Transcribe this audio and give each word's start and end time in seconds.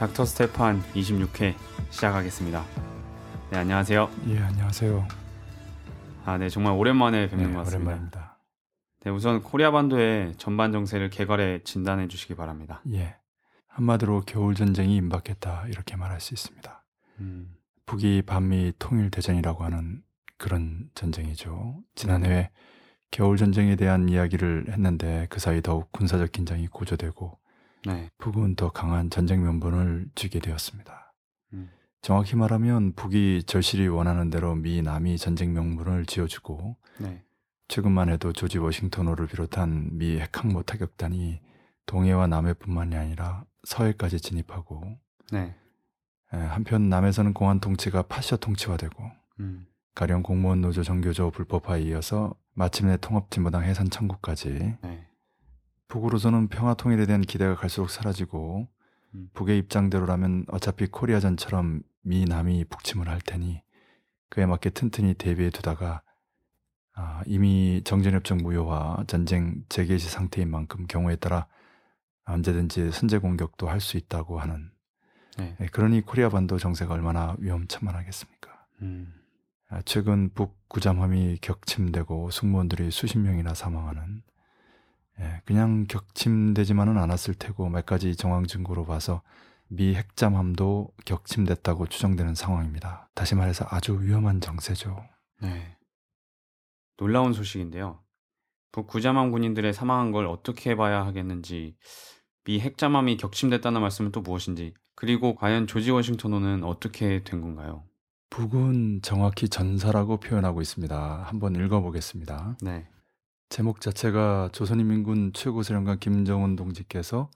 네, 0.00 0.06
닥터 0.06 0.24
스테판 0.24 0.82
26회 0.94 1.54
시작하겠습니다. 1.90 2.64
네, 3.50 3.58
안녕하세요. 3.58 4.10
예, 4.28 4.38
안녕하세요. 4.38 5.06
아, 6.24 6.38
네, 6.38 6.48
정말 6.48 6.72
오랜만에 6.72 7.28
뵙는 7.28 7.48
네, 7.48 7.52
것 7.52 7.64
같습니다. 7.64 7.90
오랜만입니다. 7.90 8.38
네, 9.04 9.10
우선 9.10 9.42
코리아 9.42 9.70
반도의 9.70 10.36
전반 10.38 10.72
정세를 10.72 11.10
개괄해 11.10 11.64
진단해 11.64 12.08
주시기 12.08 12.34
바랍니다. 12.34 12.80
예. 12.94 13.16
한마디로 13.68 14.22
겨울 14.26 14.54
전쟁이 14.54 14.96
임박했다 14.96 15.66
이렇게 15.68 15.96
말할 15.96 16.18
수 16.18 16.32
있습니다. 16.32 16.82
음, 17.18 17.54
북이 17.84 18.22
반미 18.22 18.72
통일 18.78 19.10
대전이라고 19.10 19.64
하는 19.64 20.02
그런 20.38 20.88
전쟁이죠. 20.94 21.82
지난해 21.94 22.50
겨울 23.10 23.36
전쟁에 23.36 23.76
대한 23.76 24.08
이야기를 24.08 24.68
했는데 24.70 25.26
그 25.28 25.40
사이 25.40 25.60
더욱 25.60 25.92
군사적 25.92 26.32
긴장이 26.32 26.68
고조되고 26.68 27.39
네, 27.86 28.10
북은 28.18 28.56
더 28.56 28.70
강한 28.70 29.10
전쟁 29.10 29.42
면본을 29.42 30.08
쥐게 30.14 30.40
되었습니다. 30.40 31.12
음, 31.54 31.70
정확히 32.02 32.36
말하면 32.36 32.94
북이 32.94 33.44
절실히 33.46 33.88
원하는 33.88 34.30
대로 34.30 34.54
미 34.54 34.82
남이 34.82 35.18
전쟁 35.18 35.52
명분을 35.52 36.06
지어주고 36.06 36.76
네, 36.98 37.24
최근만 37.68 38.08
해도 38.10 38.32
조지 38.32 38.58
워싱턴호를 38.58 39.26
비롯한 39.28 39.98
미 39.98 40.18
핵항모 40.20 40.64
타격단이 40.64 41.40
동해와 41.86 42.26
남해뿐만이 42.26 42.96
아니라 42.96 43.44
서해까지 43.64 44.20
진입하고 44.20 44.98
네, 45.32 45.54
에, 46.32 46.36
한편 46.36 46.88
남해서는 46.88 47.32
공안 47.32 47.60
통치가 47.60 48.02
파쇼 48.02 48.36
통치화되고 48.36 49.10
음, 49.40 49.66
가령 49.94 50.22
공무원 50.22 50.60
노조 50.60 50.82
정교조 50.82 51.30
불법화에 51.30 51.82
이어서 51.82 52.34
마침내 52.54 52.96
통합진보당 52.98 53.64
해산 53.64 53.88
청구까지 53.88 54.76
네, 54.82 55.06
북으로서는 55.90 56.48
평화 56.48 56.74
통일에 56.74 57.04
대한 57.04 57.20
기대가 57.20 57.54
갈수록 57.54 57.90
사라지고 57.90 58.68
음. 59.14 59.28
북의 59.34 59.58
입장대로라면 59.58 60.46
어차피 60.48 60.86
코리아전처럼 60.86 61.82
미 62.02 62.24
남이 62.24 62.64
북침을 62.64 63.08
할 63.08 63.20
테니 63.20 63.60
그에 64.30 64.46
맞게 64.46 64.70
튼튼히 64.70 65.14
대비해 65.14 65.50
두다가 65.50 66.02
아, 66.94 67.22
이미 67.26 67.82
정전협정 67.84 68.38
무효와 68.38 69.04
전쟁 69.08 69.64
재개시 69.68 70.08
상태인 70.08 70.50
만큼 70.50 70.86
경우에 70.86 71.16
따라 71.16 71.46
언제든지 72.24 72.92
선제 72.92 73.18
공격도 73.18 73.68
할 73.68 73.80
수 73.80 73.96
있다고 73.96 74.38
하는 74.38 74.70
네, 75.38 75.56
예, 75.60 75.66
그러니 75.66 76.02
코리아 76.02 76.28
반도 76.28 76.58
정세가 76.58 76.94
얼마나 76.94 77.34
위험천만하겠습니까? 77.38 78.66
음, 78.82 79.12
아, 79.68 79.82
최근 79.84 80.30
북 80.34 80.56
구잠함이 80.68 81.38
격침되고 81.40 82.30
승무원들이 82.30 82.90
수십 82.92 83.18
명이나 83.18 83.54
사망하는 83.54 84.22
예, 85.20 85.42
그냥 85.44 85.86
격침되지만은 85.86 86.98
않았을 86.98 87.34
테고 87.34 87.68
몇 87.68 87.86
가지 87.86 88.16
정황 88.16 88.46
증거로 88.46 88.86
봐서 88.86 89.22
미 89.68 89.94
핵잠함도 89.94 90.92
격침됐다고 91.04 91.86
추정되는 91.86 92.34
상황입니다. 92.34 93.08
다시 93.14 93.34
말해서 93.34 93.66
아주 93.68 94.00
위험한 94.00 94.40
정세죠. 94.40 95.04
네. 95.42 95.76
놀라운 96.96 97.32
소식인데요. 97.32 98.00
북 98.72 98.86
구자만 98.86 99.30
군인들의 99.30 99.72
사망한 99.72 100.12
걸 100.12 100.26
어떻게 100.26 100.76
봐야 100.76 101.04
하겠는지, 101.04 101.76
미 102.44 102.60
핵잠함이 102.60 103.16
격침됐다는 103.16 103.80
말씀은 103.80 104.12
또 104.12 104.20
무엇인지, 104.20 104.74
그리고 104.94 105.34
과연 105.34 105.66
조지 105.66 105.90
워싱턴호는 105.90 106.64
어떻게 106.64 107.22
된 107.24 107.40
건가요? 107.40 107.84
북은 108.30 109.02
정확히 109.02 109.48
전사라고 109.48 110.18
표현하고 110.18 110.60
있습니다. 110.60 111.24
한번 111.24 111.56
읽어보겠습니다. 111.56 112.58
네, 112.62 112.88
제목 113.50 113.80
자체가 113.80 114.50
조선인민군 114.52 115.32
최고사령관 115.32 115.98
김정은 115.98 116.54
동지께서 116.54 117.32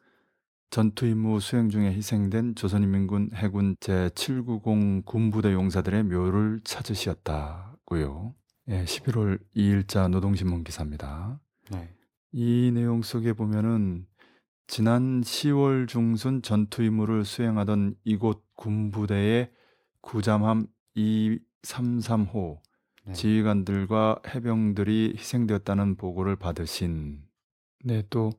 전투 0.71 1.07
임무 1.07 1.41
수행 1.41 1.71
중에 1.71 1.93
희생된 1.93 2.55
조선인민군 2.55 3.31
해군 3.35 3.75
제790 3.81 5.07
군부대 5.07 5.53
용사들의 5.53 6.05
묘를 6.05 6.61
찾으시었다고요. 6.63 8.33
예, 8.69 8.85
11월 8.85 9.41
2일자 9.57 10.09
노동신문 10.09 10.63
기사입니다. 10.63 11.41
네, 11.73 11.93
이 12.31 12.71
내용 12.73 13.03
속에 13.03 13.33
보면은 13.33 14.07
지난 14.69 15.21
10월 15.21 15.89
중순 15.89 16.43
전투 16.43 16.85
임무를 16.85 17.25
수행하던 17.25 17.97
이곳 18.05 18.45
군부대의 18.55 19.51
구잠함 20.01 20.69
233호 20.97 22.64
네. 23.07 23.13
지휘관들과 23.13 24.21
해병들이 24.35 25.15
희생되었다는 25.17 25.97
보고를 25.97 26.37
받으신 26.37 27.23
네, 27.85 28.03
또 28.09 28.33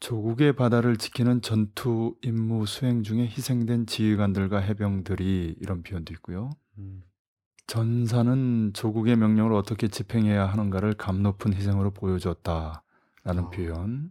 조국의 0.00 0.54
바다를 0.54 0.96
지키는 0.96 1.42
전투 1.42 2.16
임무 2.22 2.66
수행 2.66 3.02
중에 3.02 3.26
희생된 3.26 3.86
지휘관들과 3.86 4.58
해병들이 4.58 5.56
이런 5.60 5.82
표현도 5.82 6.12
있고요. 6.14 6.50
음, 6.78 7.02
전사는 7.66 8.72
조국의 8.74 9.16
명령을 9.16 9.52
어떻게 9.52 9.88
집행해야 9.88 10.46
하는가를 10.46 10.94
감 10.94 11.22
높은 11.22 11.52
희생으로 11.52 11.90
보여줬다라는 11.90 13.44
어. 13.44 13.50
표현. 13.50 14.10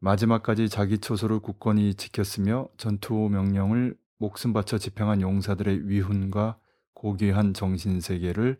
마지막까지 0.00 0.68
자기 0.68 0.98
초소를 0.98 1.38
굳건히 1.38 1.94
지켰으며 1.94 2.68
전투 2.76 3.14
명령을 3.14 3.96
목숨 4.18 4.52
바쳐 4.52 4.76
집행한 4.76 5.20
용사들의 5.20 5.88
위훈과 5.88 6.58
고귀한 6.94 7.54
정신 7.54 8.00
세계를 8.00 8.58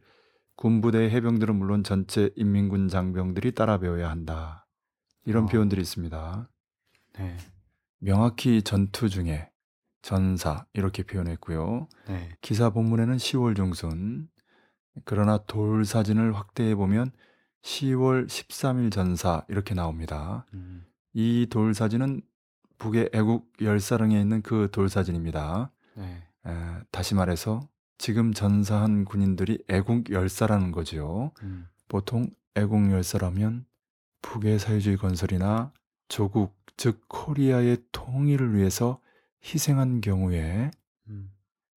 군부대 0.57 1.11
해병들은 1.11 1.57
물론 1.57 1.83
전체 1.83 2.31
인민군 2.37 2.89
장병들이 2.89 3.53
따라 3.53 3.79
배워야 3.79 4.11
한다. 4.11 4.67
이런 5.25 5.45
어. 5.45 5.47
표현들이 5.47 5.81
있습니다. 5.81 6.49
네, 7.19 7.37
명확히 7.99 8.63
전투 8.63 9.09
중에 9.09 9.51
전사 10.03 10.67
이렇게 10.73 11.03
표현했고요. 11.05 11.89
네, 12.09 12.37
기사 12.41 12.71
본문에는 12.71 13.17
10월 13.17 13.55
중순 13.57 14.29
그러나 15.05 15.39
돌 15.47 15.85
사진을 15.85 16.35
확대해 16.35 16.75
보면 16.75 17.13
10월 17.63 18.27
13일 18.27 18.91
전사 18.93 19.45
이렇게 19.49 19.75
나옵니다. 19.75 20.45
음, 20.55 20.85
이 21.15 21.47
돌 21.51 21.75
사진은 21.75 22.21
북의 22.79 23.11
애국 23.15 23.53
열사릉에 23.61 24.21
있는 24.21 24.43
그 24.43 24.69
돌 24.73 24.89
사진입니다. 24.89 25.71
네, 25.97 26.25
에, 26.47 26.51
다시 26.91 27.15
말해서 27.15 27.69
지금 28.03 28.35
전사한 28.35 29.05
군인들이 29.05 29.63
애국 29.69 30.11
열사라는 30.11 30.73
거지요. 30.73 31.31
음, 31.43 31.69
보통 31.87 32.27
애국 32.57 32.91
열사라면 32.91 33.65
북의 34.23 34.59
사회주의 34.59 34.97
건설이나 34.97 35.73
조국 36.09 36.57
즉 36.77 37.05
코리아의 37.07 37.79
통일을 37.93 38.57
위해서 38.57 39.01
희생한 39.45 40.01
경우에 40.01 40.73
음, 41.11 41.31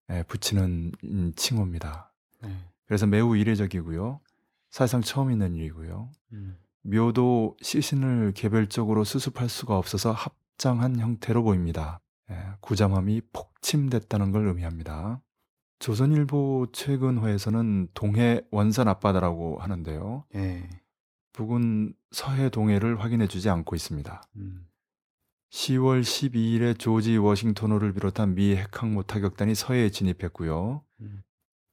에, 0.09 0.24
붙이는 0.24 0.94
음, 1.03 1.31
칭호입니다. 1.35 2.12
네, 2.41 2.58
그래서 2.88 3.06
매우 3.06 3.38
이례적이고요. 3.38 4.19
사실상 4.72 5.02
처음 5.02 5.30
있는 5.30 5.53
일이고요. 5.53 6.09
음, 6.34 6.58
묘도 6.81 7.56
시신을 7.62 8.31
개별적으로 8.35 9.03
수습할 9.03 9.47
수가 9.47 9.78
없어서 9.78 10.12
합장한 10.12 10.97
형태로 10.97 11.44
보입니다. 11.44 12.00
예, 12.31 12.35
구잠함이 12.62 13.22
폭침됐다는 13.31 14.31
걸 14.31 14.47
의미합니다. 14.47 15.22
조선일보 15.79 16.67
최근호에서는 16.72 17.89
동해 17.93 18.41
원산 18.51 18.87
앞바다라고 18.87 19.59
하는데요. 19.59 20.25
예, 20.35 20.69
북은 21.33 21.93
서해 22.11 22.49
동해를 22.49 22.99
확인해 22.99 23.27
주지 23.27 23.49
않고 23.49 23.75
있습니다. 23.75 24.23
음, 24.37 24.67
10월 25.51 26.01
12일에 26.01 26.77
조지 26.77 27.17
워싱턴호를 27.17 27.93
비롯한 27.93 28.35
미 28.35 28.55
핵항모 28.55 29.03
타격단이 29.03 29.53
서해에 29.53 29.89
진입했고요. 29.89 30.83
음, 31.01 31.23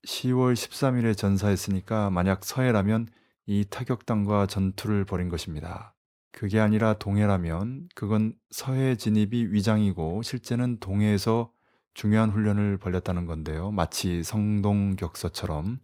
10월 0.06 0.54
13일에 0.54 1.16
전사했으니까 1.16 2.10
만약 2.10 2.44
서해라면 2.44 3.08
이 3.46 3.64
타격단과 3.68 4.46
전투를 4.46 5.04
벌인 5.04 5.28
것입니다. 5.28 5.94
그게 6.32 6.58
아니라 6.58 6.94
동해라면 6.94 7.88
그건 7.94 8.34
서해 8.50 8.96
진입이 8.96 9.52
위장이고 9.52 10.22
실제는 10.22 10.78
동해에서 10.80 11.52
중요한 11.94 12.30
훈련을 12.30 12.78
벌였다는 12.78 13.26
건데요. 13.26 13.70
마치 13.70 14.22
성동격서처럼 14.22 15.78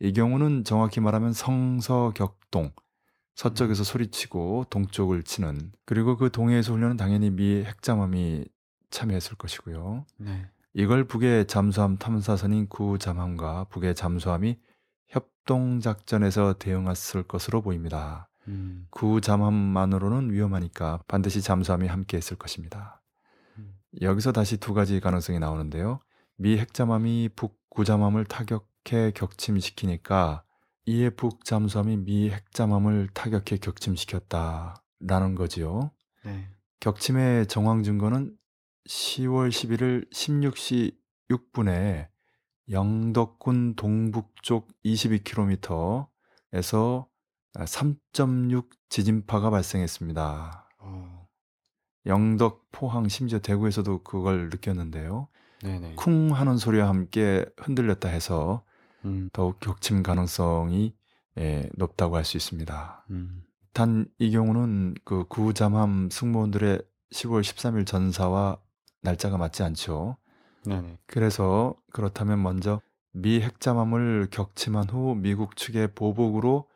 이 0.00 0.12
경우는 0.12 0.64
정확히 0.64 1.00
말하면 1.00 1.32
성서격동 1.32 2.72
서쪽에서 3.34 3.84
소리치고 3.84 4.66
동쪽을 4.70 5.22
치는 5.22 5.72
그리고 5.84 6.16
그 6.16 6.30
동해에서 6.30 6.72
훈련은 6.72 6.96
당연히 6.96 7.30
미 7.30 7.64
핵잠함이 7.64 8.44
참여했을 8.90 9.36
것이고요. 9.36 10.06
네, 10.18 10.46
이걸 10.72 11.04
북의 11.04 11.46
잠수함 11.46 11.96
탐사선인 11.96 12.68
구잠함과 12.68 13.64
북의 13.70 13.94
잠수함이 13.94 14.58
협동작전에서 15.08 16.54
대응했을 16.58 17.24
것으로 17.24 17.62
보입니다. 17.62 18.28
음, 18.46 18.86
구잠함만으로는 18.90 20.32
위험하니까 20.32 21.00
반드시 21.08 21.42
잠수함이 21.42 21.86
함께 21.88 22.16
했을 22.16 22.36
것입니다. 22.36 23.00
음. 23.94 24.02
여기서 24.02 24.32
다시 24.32 24.56
두 24.58 24.74
가지 24.74 25.00
가능성이 25.00 25.38
나오는데요. 25.38 26.00
미 26.36 26.58
핵잠함이 26.58 27.30
북 27.36 27.58
구잠함을 27.70 28.24
타격해 28.24 29.12
격침시키니까 29.14 30.44
이에 30.86 31.10
북 31.10 31.44
잠수함이 31.44 31.98
미 31.98 32.30
핵잠함을 32.30 33.08
타격해 33.14 33.58
격침시켰다라는 33.60 35.34
거지요. 35.36 35.90
네, 36.24 36.48
격침의 36.80 37.46
정황 37.46 37.82
증거는 37.82 38.36
10월 38.88 39.48
11일 39.48 40.10
16시 40.12 40.94
6분에 41.30 42.08
영덕군 42.70 43.74
동북쪽 43.76 44.68
22km에서 44.84 46.08
3.6 47.54 48.68
지진파가 48.88 49.50
발생했습니다. 49.50 50.68
어. 50.80 51.13
영덕, 52.06 52.66
포항, 52.72 53.08
심지어 53.08 53.38
대구에서도 53.38 54.02
그걸 54.02 54.48
느꼈는데요. 54.50 55.28
네네. 55.62 55.94
쿵 55.96 56.32
하는 56.32 56.56
소리와 56.58 56.88
함께 56.88 57.44
흔들렸다 57.58 58.08
해서 58.08 58.62
음. 59.04 59.30
더욱 59.32 59.60
격침 59.60 60.02
가능성이 60.02 60.94
예, 61.38 61.68
높다고 61.74 62.16
할 62.16 62.24
수 62.24 62.36
있습니다. 62.36 63.06
음. 63.10 63.42
단 63.72 64.06
이 64.18 64.30
경우는 64.30 64.94
그 65.04 65.24
구잠함 65.28 66.08
승무원들의 66.10 66.80
10월 67.12 67.40
13일 67.42 67.86
전사와 67.86 68.58
날짜가 69.02 69.36
맞지 69.36 69.62
않죠. 69.64 70.16
네네. 70.64 70.98
그래서 71.06 71.74
그렇다면 71.92 72.42
먼저 72.42 72.80
미 73.12 73.40
핵잠함을 73.40 74.28
격침한 74.30 74.88
후 74.90 75.14
미국 75.16 75.56
측의 75.56 75.94
보복으로 75.94 76.68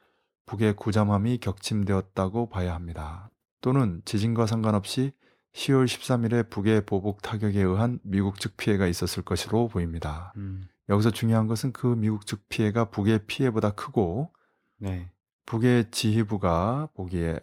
북의 0.47 0.77
구잠함이 0.77 1.39
격침되었다고 1.39 2.49
봐야 2.49 2.75
합니다. 2.75 3.31
또는 3.61 4.03
지진과 4.05 4.47
상관없이 4.47 5.13
10월 5.55 5.87
13일에 5.87 6.51
북의 6.51 6.87
보복 6.87 7.23
타격에 7.23 7.61
의한 7.61 7.99
미국 8.03 8.39
측 8.39 8.57
피해가 8.57 8.87
있었을 8.87 9.23
것으로 9.23 9.69
보입니다. 9.69 10.33
음. 10.37 10.69
여기서 10.89 11.11
중요한 11.11 11.47
것은 11.47 11.73
그 11.73 11.87
미국 11.87 12.27
측 12.27 12.49
피해가 12.49 12.87
북의 12.87 13.27
피해보다 13.27 13.71
크고 13.71 14.33
네. 14.79 15.11
북의 15.47 15.91
지휘부가 15.91 16.89
보기에 16.95 17.41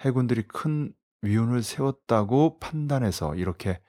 해군들이 0.00 0.42
큰 0.42 0.92
위운을 1.22 1.62
세웠다고 1.62 2.58
판단해서 2.60 3.34
이렇게 3.34 3.80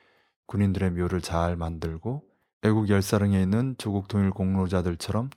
군인들의 0.48 0.92
묘를 0.92 1.22
잘 1.22 1.56
만들고 1.56 2.24
애국 2.64 2.90
열사릉에 2.90 3.42
있는 3.42 3.76
조국 3.78 4.08
통일 4.08 4.32
공로자들처럼 4.32 5.30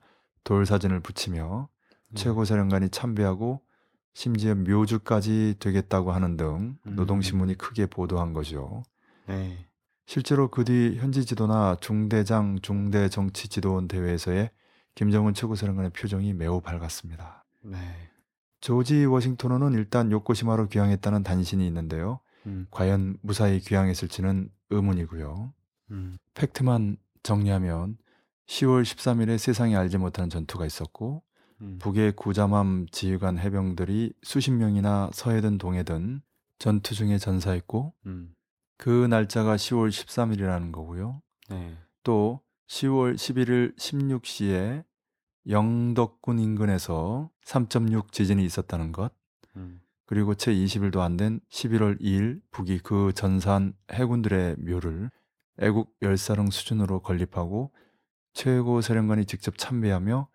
돌 0.45 0.67
사진을 0.67 1.01
붙이며 1.01 1.69
네. 2.09 2.15
최고 2.15 2.45
사령관이 2.45 2.89
참배하고 2.89 3.61
심지어 4.15 4.55
묘주까지 4.55 5.57
되겠다고 5.59 6.13
하는 6.13 6.37
등 6.37 6.77
음. 6.87 6.97
노동신문이 6.97 7.57
크게 7.57 7.87
보도한 7.87 8.33
거죠. 8.33 8.83
네. 9.27 9.67
실제로 10.07 10.49
그 10.49 10.65
뒤 10.65 10.97
현지 10.99 11.25
지도나 11.25 11.77
중대장 11.81 12.59
중대 12.61 13.09
정치 13.09 13.49
지도원 13.49 13.89
대회에서의 13.89 14.51
김정은 14.95 15.33
최고사령관의 15.33 15.91
표정이 15.93 16.35
매우 16.35 16.61
밝았습니다. 16.61 17.45
네. 17.63 17.79
조지 18.61 19.07
워싱턴은 19.07 19.73
일단 19.73 20.13
요코시마로 20.13 20.69
귀향했다는 20.69 21.23
단신이 21.23 21.67
있는데요. 21.67 22.21
음. 22.47 22.67
과연 22.71 23.17
무사히 23.23 23.61
귀향했을지는 23.61 24.51
의문이고요. 24.71 25.53
음. 25.93 26.17
팩트만 26.35 26.97
정리하면 27.23 27.97
10월 28.47 28.83
13일에 28.83 29.39
세상이 29.39 29.75
알지 29.77 29.97
못하는 29.99 30.29
전투가 30.29 30.67
있었고 30.67 31.23
음. 31.63 31.79
북의 31.81 32.13
구잠함 32.17 32.87
지휘관 32.91 33.39
해병들이 33.39 34.13
수십 34.23 34.51
명이나 34.51 35.11
서해든 35.13 35.59
동해든 35.59 36.21
전투 36.59 36.95
중에 36.95 37.19
전사했고 37.19 37.95
음. 38.07 38.35
그 38.79 39.07
날짜가 39.07 39.57
10월 39.57 39.89
13일이라는 39.89 40.73
거고요. 40.73 41.23
네. 41.51 41.77
또 42.03 42.41
10월 42.69 43.15
11일 43.15 43.77
16시에 43.77 44.85
영덕군 45.49 46.39
인근에서 46.39 47.31
3.6 47.45 48.13
지진이 48.13 48.45
있었다는 48.45 48.93
것, 48.93 49.13
음. 49.57 49.81
그리고 50.07 50.35
채 50.35 50.53
20일도 50.53 50.99
안 51.01 51.17
된 51.17 51.41
11월 51.51 52.01
2일 52.01 52.41
북이 52.51 52.81
그 52.81 53.13
전산 53.15 53.75
해군들의 53.93 54.57
묘를 54.59 55.11
애국 55.59 55.95
열사릉 56.03 56.51
수준으로 56.51 57.01
건립하고 57.01 57.73
최고 58.33 58.81
사령관이 58.81 59.27
직접 59.27 59.59
참배하며 59.59 60.29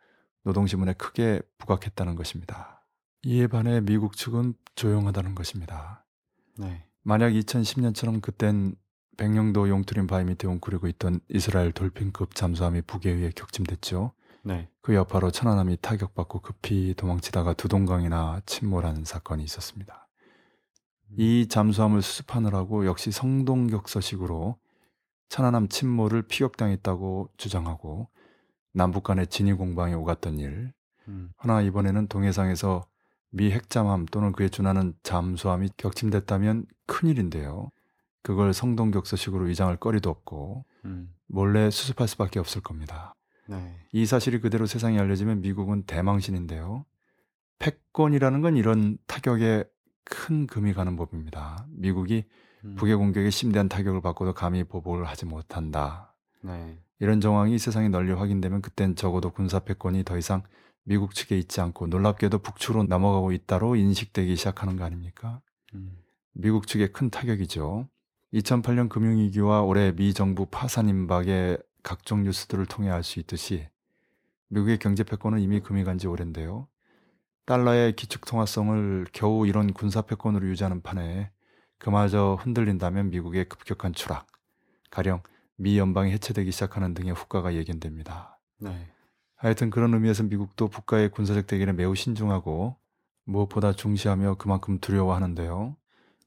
노동신문에 0.48 0.94
크게 0.94 1.42
부각했다는 1.58 2.16
것입니다. 2.16 2.86
이에 3.24 3.48
반해 3.48 3.82
미국 3.82 4.16
측은 4.16 4.54
조용하다는 4.76 5.36
것입니다. 5.36 6.06
네. 6.58 6.86
만약 7.04 7.32
2010년처럼 7.32 8.22
그땐 8.22 8.76
백령도 9.18 9.68
용투린 9.68 10.08
바위 10.08 10.24
밑에 10.24 10.48
웅크리고 10.48 10.88
있던 10.88 11.20
이스라엘 11.28 11.74
돌핀급 11.74 12.34
잠수함이 12.34 12.84
북에 12.84 13.12
의해 13.12 13.32
격침됐죠. 13.36 14.14
네. 14.44 14.70
그 14.82 14.96
여파로 14.96 15.32
천안함이 15.32 15.78
타격받고 15.82 16.40
급히 16.40 16.94
도망치다가 16.96 17.54
두동강이나 17.54 18.42
침몰하는 18.46 19.04
사건이 19.04 19.44
있었습니다. 19.44 20.08
이 21.18 21.48
잠수함을 21.50 22.02
수습하느라고 22.02 22.86
역시 22.86 23.12
성동격서식으로 23.12 24.58
천안함 25.28 25.68
침몰을 25.68 26.22
피격당했다고 26.22 27.32
주장하고 27.36 28.08
남북 28.78 29.04
간의 29.04 29.26
진위 29.28 29.54
공방이 29.54 29.96
오갔던 29.96 30.38
일. 30.38 30.72
음. 31.08 31.32
허나 31.44 31.62
이번에는 31.64 32.08
동해상에서 32.08 32.86
미 33.32 33.52
핵잠함 33.52 34.06
또는 34.06 34.32
그에 34.32 34.50
준하는 34.50 34.94
잠수함이 35.02 35.70
격침됐다면 35.78 36.66
큰일인데요. 36.86 37.72
그걸 38.22 38.54
성동격서식으로 38.54 39.46
위장할 39.46 39.78
거리도 39.78 40.10
없고 40.10 40.64
음. 40.86 41.12
몰래 41.28 41.72
수습할 41.72 42.08
수밖에 42.08 42.40
없을 42.40 42.62
겁니다. 42.62 43.16
네. 43.48 43.76
이 43.94 44.06
사실이 44.06 44.42
그대로 44.42 44.68
세상에 44.68 45.00
알려지면 45.00 45.42
미국은 45.42 45.84
대망신인데요. 45.84 46.86
패권이라는 47.60 48.42
건 48.42 48.58
이런 48.58 48.98
타격에 49.08 49.64
큰 50.04 50.46
금이 50.46 50.74
가는 50.74 50.96
법입니다. 50.96 51.66
미국이 51.70 52.26
음. 52.64 52.76
북의 52.76 52.96
공격에 52.96 53.32
심대한 53.32 53.70
타격을 53.70 54.02
받고도 54.02 54.34
감히 54.34 54.64
보복을 54.64 55.06
하지 55.06 55.26
못한다. 55.26 56.14
네. 56.42 56.78
이런 57.00 57.22
정황이 57.22 57.60
세상에 57.60 57.90
널리 57.90 58.12
확인되면 58.12 58.62
그땐 58.62 58.96
적어도 58.96 59.30
군사 59.32 59.60
패권이 59.60 60.04
더 60.04 60.18
이상 60.18 60.44
미국 60.84 61.14
측에 61.14 61.38
있지 61.38 61.62
않고 61.62 61.88
놀랍게도 61.88 62.40
북측으로 62.40 62.84
넘어가고 62.84 63.32
있다로 63.34 63.76
인식되기 63.76 64.36
시작하는 64.36 64.78
거 64.78 64.86
아닙니까? 64.86 65.42
음. 65.74 65.98
미국 66.34 66.68
측의 66.68 66.94
큰 66.94 67.10
타격이죠. 67.10 67.88
2008년 68.34 68.90
금융위기와 68.90 69.62
올해 69.62 69.92
미 69.92 70.14
정부 70.14 70.46
파산 70.48 70.90
임박의 70.90 71.60
각종 71.84 72.24
뉴스들을 72.24 72.66
통해 72.68 72.90
알 72.90 73.04
수 73.04 73.20
있듯이 73.20 73.68
미국의 74.50 74.80
경제 74.80 75.04
패권은 75.04 75.40
이미 75.40 75.60
금이 75.60 75.84
간 75.84 75.98
지 75.98 76.08
오랜데요. 76.08 76.68
달러의 77.46 77.96
기축 77.96 78.26
통화성을 78.26 79.08
겨우 79.14 79.48
이런 79.48 79.72
군사 79.74 80.02
패권으로 80.02 80.48
유지하는 80.48 80.82
판에 80.82 81.32
그마저 81.80 82.38
흔들린다면 82.42 83.10
미국의 83.12 83.48
급격한 83.50 83.94
추락, 83.94 84.28
가령 84.90 85.22
미 85.58 85.78
연방이 85.78 86.12
해체되기 86.12 86.52
시작하는 86.52 86.94
등의 86.94 87.14
후과가 87.14 87.56
예견됩니다. 87.56 88.40
네. 88.60 88.88
하여튼 89.36 89.70
그런 89.70 89.94
의미에서 89.94 90.24
미국도 90.24 90.68
북과의 90.68 91.10
군사적 91.10 91.48
대결에 91.48 91.74
매우 91.74 91.96
신중하고 91.96 92.76
무엇보다 93.26 93.74
중시하며 93.74 94.36
그만큼 94.36 94.80
두려워하는데요. 94.80 95.76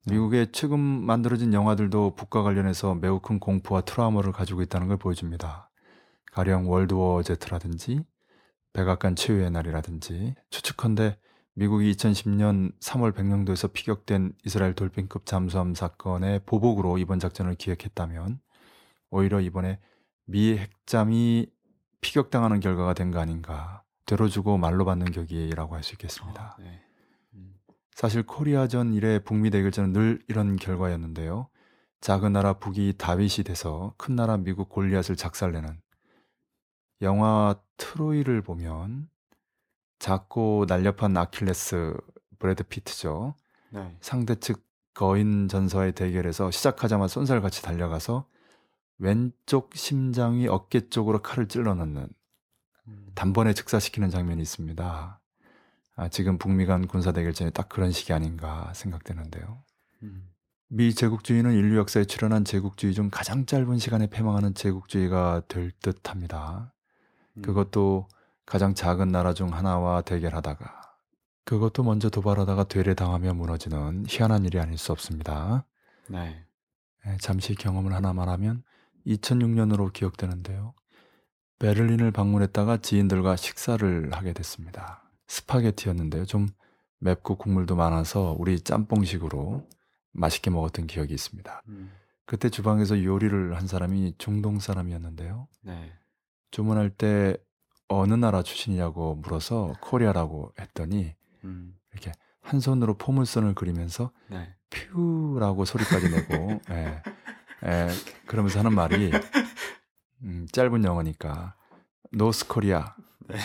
네. 0.07 0.15
미국의 0.15 0.53
최근 0.53 0.79
만들어진 0.81 1.53
영화들도 1.55 2.15
북과 2.17 2.43
관련해서 2.43 2.95
매우 2.95 3.21
큰 3.21 3.39
공포와 3.39 3.83
트라우마를 3.83 4.33
가지고 4.33 4.63
있다는 4.63 4.89
걸 4.89 4.97
보여줍니다. 4.97 5.71
가령 6.33 6.71
월드워 6.71 7.23
Z라든지 7.23 8.05
백악관 8.73 9.17
최후의 9.17 9.51
날이라든지 9.51 10.35
추측컨대 10.51 11.19
미국이 11.55 11.93
2010년 11.93 12.73
3월 12.81 13.15
백령도에서 13.15 13.69
피격된 13.69 14.33
이스라엘 14.45 14.75
돌핀급 14.75 15.27
잠수함 15.27 15.75
사건의 15.75 16.41
보복으로 16.47 16.99
이번 16.99 17.19
작전을 17.19 17.57
기획했다면 17.57 18.41
오히려 19.11 19.41
이번에 19.41 19.79
미 20.27 20.57
핵잠이 20.59 21.47
피격당하는 22.01 22.61
결과가 22.61 22.95
된 22.95 23.11
거 23.11 23.21
아닌가 23.21 23.83
되로 24.07 24.29
주고 24.29 24.57
말로 24.59 24.85
받는 24.85 25.13
격이라고 25.13 25.75
할 25.75 25.83
수 25.83 25.95
있겠습니다. 25.95 26.57
아, 26.59 26.63
네. 26.63 26.83
음. 27.35 27.55
사실 27.95 28.23
코리아전 28.23 28.95
이래 28.95 29.19
북미 29.19 29.51
대결전은 29.51 29.93
늘 29.93 30.23
이런 30.29 30.57
결과였는데요. 30.57 31.49
작은 32.01 32.33
나라 32.33 32.55
북이 32.55 32.95
다윗이 32.99 33.45
돼서 33.45 33.95
큰 33.99 34.17
나라 34.17 34.37
미국 34.39 34.69
골리앗을 34.71 35.17
작살내는 35.17 35.81
영화 37.03 37.55
트로이를 37.77 38.43
보면 38.43 39.09
작고 39.99 40.65
날렵한 40.69 41.17
아킬레스 41.17 41.95
브래드 42.39 42.63
피트죠. 42.65 43.35
네. 43.71 43.97
상대 44.01 44.35
측 44.37 44.65
거인 44.95 45.49
전사의 45.49 45.93
대결에서 45.93 46.51
시작하자마자 46.51 47.13
쏜살같이 47.15 47.63
달려가서 47.63 48.27
왼쪽 49.01 49.75
심장위 49.75 50.47
어깨 50.47 50.89
쪽으로 50.89 51.23
칼을 51.23 51.49
찔러 51.49 51.75
넣는 51.75 52.09
음. 52.87 53.07
단번에 53.15 53.55
즉사시키는 53.55 54.11
장면이 54.11 54.43
있습니다. 54.43 55.21
아, 55.97 56.09
지금 56.09 56.39
북미 56.39 56.67
간 56.67 56.87
군사 56.87 57.11
대결전이 57.11 57.51
딱 57.53 57.69
그런 57.69 57.93
식이 57.93 58.13
아닌가 58.13 58.71
생각되는데요. 58.75 59.63
음. 60.03 60.31
미 60.69 60.95
제국주의는 60.95 61.53
인류 61.53 61.79
역사에 61.79 62.05
출현한 62.05 62.45
제국주의 62.45 62.95
중 62.95 63.09
가장 63.11 63.47
짧은 63.47 63.79
시간에 63.79 64.07
패망하는 64.07 64.55
제국주의가 64.55 65.43
될 65.49 65.73
듯합니다. 65.81 66.73
음. 67.39 67.43
그것도 67.43 68.07
가장 68.45 68.75
작은 68.75 69.09
나라 69.09 69.33
중 69.33 69.53
하나와 69.53 70.03
대결하다가 70.03 70.81
그것도 71.45 71.83
먼저 71.85 72.11
도발하다가 72.11 72.65
되레당하며 72.65 73.35
무너지는 73.35 74.05
희한한 74.07 74.45
일이 74.45 74.61
아닐 74.61 74.77
수 74.77 74.93
없습니다. 74.93 75.65
네. 76.09 76.45
예, 77.07 77.17
잠시 77.19 77.55
경험을 77.55 77.95
하나 77.95 78.13
말하면 78.13 78.63
2006년으로 79.07 79.93
기억되는데요. 79.93 80.75
베를린을 81.59 82.11
방문했다가 82.11 82.79
지인들과 82.79 83.37
식사를 83.37 84.11
하게 84.13 84.33
됐습니다. 84.33 85.03
스파게티였는데요. 85.29 86.25
좀 86.25 86.49
맵고 87.01 87.37
국물도 87.37 87.77
많아서 87.77 88.35
우리 88.39 88.61
짬뽕식으로 88.61 89.67
맛있게 90.13 90.51
먹었던 90.51 90.87
기억이 90.87 91.13
있습니다. 91.15 91.63
음. 91.69 91.93
그때 92.25 92.49
주방에서 92.49 93.03
요리를 93.03 93.57
한 93.57 93.67
사람이 93.67 94.15
중동 94.19 94.59
사람이었는데요. 94.59 95.49
네. 95.63 95.93
주문할 96.51 96.91
때 96.91 97.37
어느 97.89 98.15
나라 98.15 98.43
출신이냐고 98.43 99.17
물어서 99.17 99.75
코리아라고 99.81 100.53
했더니 100.59 101.15
음. 101.45 101.77
이렇게 101.93 102.13
한 102.41 102.61
손으로 102.61 102.97
포물선을 102.97 103.55
그리면서 103.55 104.13
네. 104.31 104.55
퓨라고 104.71 105.65
소리까지 105.65 106.11
내고 106.11 106.61
예, 106.71 107.03
예, 107.67 107.89
그러면서 108.27 108.59
하는 108.59 108.75
말이 108.75 109.11
음, 110.23 110.47
짧은 110.53 110.85
영어니까 110.85 111.55
North 112.13 112.47
Korea 112.49 112.95
네. 113.29 113.37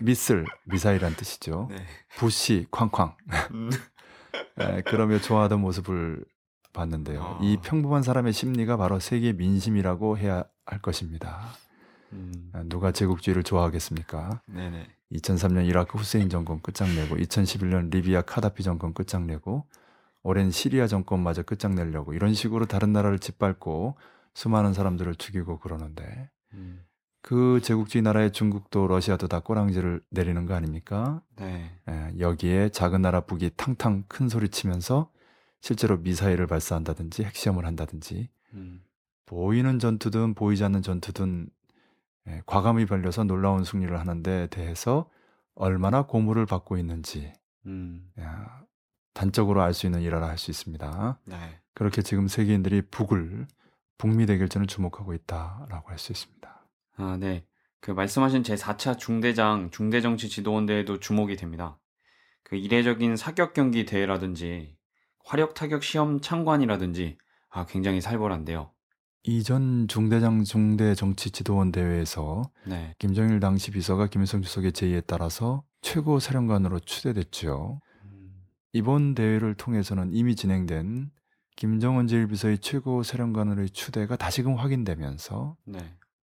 미슬 0.00 0.46
미사일이란 0.64 1.14
뜻이죠. 1.16 1.68
네. 1.70 1.76
부시 2.16 2.66
쾅쾅 2.70 3.16
음. 3.52 3.70
예, 4.60 4.82
그러며 4.82 5.18
좋아하던 5.18 5.60
모습을 5.60 6.24
봤는데요. 6.72 7.22
아. 7.22 7.38
이 7.42 7.56
평범한 7.62 8.02
사람의 8.02 8.32
심리가 8.32 8.76
바로 8.76 9.00
세계 9.00 9.32
민심이라고 9.32 10.18
해야 10.18 10.44
할 10.64 10.80
것입니다. 10.80 11.48
음. 12.12 12.50
아, 12.52 12.62
누가 12.64 12.92
제국주의를 12.92 13.42
좋아하겠습니까? 13.42 14.42
네네. 14.46 14.86
2003년 15.12 15.66
이라크 15.66 15.98
후세인 15.98 16.28
정권 16.28 16.60
끝장내고 16.60 17.16
2011년 17.16 17.90
리비아 17.90 18.22
카다피 18.22 18.62
정권 18.62 18.92
끝장내고 18.92 19.66
오랜 20.26 20.50
시리아 20.50 20.88
정권마저 20.88 21.44
끝장내려고 21.44 22.12
이런 22.12 22.34
식으로 22.34 22.66
다른 22.66 22.92
나라를 22.92 23.20
짓밟고 23.20 23.94
수많은 24.34 24.72
사람들을 24.72 25.14
죽이고 25.14 25.60
그러는데 25.60 26.30
음. 26.52 26.84
그 27.22 27.60
제국주의 27.62 28.02
나라의 28.02 28.32
중국도 28.32 28.88
러시아도 28.88 29.28
다 29.28 29.38
꼬랑지를 29.38 30.02
내리는 30.10 30.44
거 30.46 30.54
아닙니까? 30.54 31.22
네. 31.36 31.70
예, 31.88 32.12
여기에 32.18 32.70
작은 32.70 33.02
나라 33.02 33.20
북이 33.20 33.52
탕탕 33.56 34.06
큰 34.08 34.28
소리 34.28 34.48
치면서 34.48 35.12
실제로 35.60 35.96
미사일을 35.96 36.48
발사한다든지 36.48 37.22
핵시험을 37.22 37.64
한다든지 37.64 38.28
음. 38.54 38.82
보이는 39.26 39.78
전투든 39.78 40.34
보이지 40.34 40.64
않는 40.64 40.82
전투든 40.82 41.48
예, 42.26 42.42
과감히 42.46 42.84
벌려서 42.84 43.22
놀라운 43.22 43.62
승리를 43.62 43.96
하는데 43.96 44.48
대해서 44.48 45.08
얼마나 45.54 46.02
고무를 46.02 46.46
받고 46.46 46.78
있는지 46.78 47.32
음. 47.66 48.10
야, 48.18 48.65
단적으로 49.16 49.62
알 49.62 49.72
수 49.72 49.86
있는 49.86 50.02
일화라 50.02 50.28
할 50.28 50.36
수 50.38 50.50
있습니다. 50.50 51.20
네. 51.24 51.36
그렇게 51.74 52.02
지금 52.02 52.28
세계인들이 52.28 52.82
북을 52.90 53.46
북미 53.98 54.26
대결전을 54.26 54.66
주목하고 54.66 55.14
있다라고 55.14 55.88
할 55.88 55.98
수 55.98 56.12
있습니다. 56.12 56.66
아, 56.98 57.16
네. 57.18 57.44
그 57.80 57.90
말씀하신 57.90 58.42
제4차 58.42 58.98
중대장 58.98 59.70
중대정치 59.70 60.28
지도원 60.28 60.66
대회도 60.66 61.00
주목이 61.00 61.36
됩니다. 61.36 61.78
그 62.42 62.56
이례적인 62.56 63.16
사격 63.16 63.54
경기 63.54 63.84
대회라든지 63.86 64.76
화력 65.24 65.54
타격 65.54 65.82
시험 65.82 66.20
참관이라든지 66.20 67.16
아, 67.50 67.66
굉장히 67.66 68.00
살벌한데요. 68.00 68.70
이전 69.24 69.88
중대장 69.88 70.44
중대 70.44 70.94
정치 70.94 71.30
지도원 71.30 71.72
대회에서 71.72 72.42
네. 72.64 72.94
김정일 72.98 73.40
당시 73.40 73.70
비서가 73.72 74.06
김일성 74.06 74.42
주석의 74.42 74.72
제의에 74.72 75.00
따라서 75.00 75.64
최고 75.80 76.20
사령관으로 76.20 76.78
추대됐죠. 76.80 77.80
음. 78.66 78.78
이번 78.78 79.14
대회를 79.14 79.54
통해서는 79.54 80.12
이미 80.12 80.36
진행된 80.36 81.10
김정은 81.56 82.06
제1비서의 82.06 82.60
최고 82.60 83.02
사령관으로의 83.02 83.70
추대가 83.70 84.16
다시금 84.16 84.56
확인되면서 84.56 85.56
네. 85.64 85.78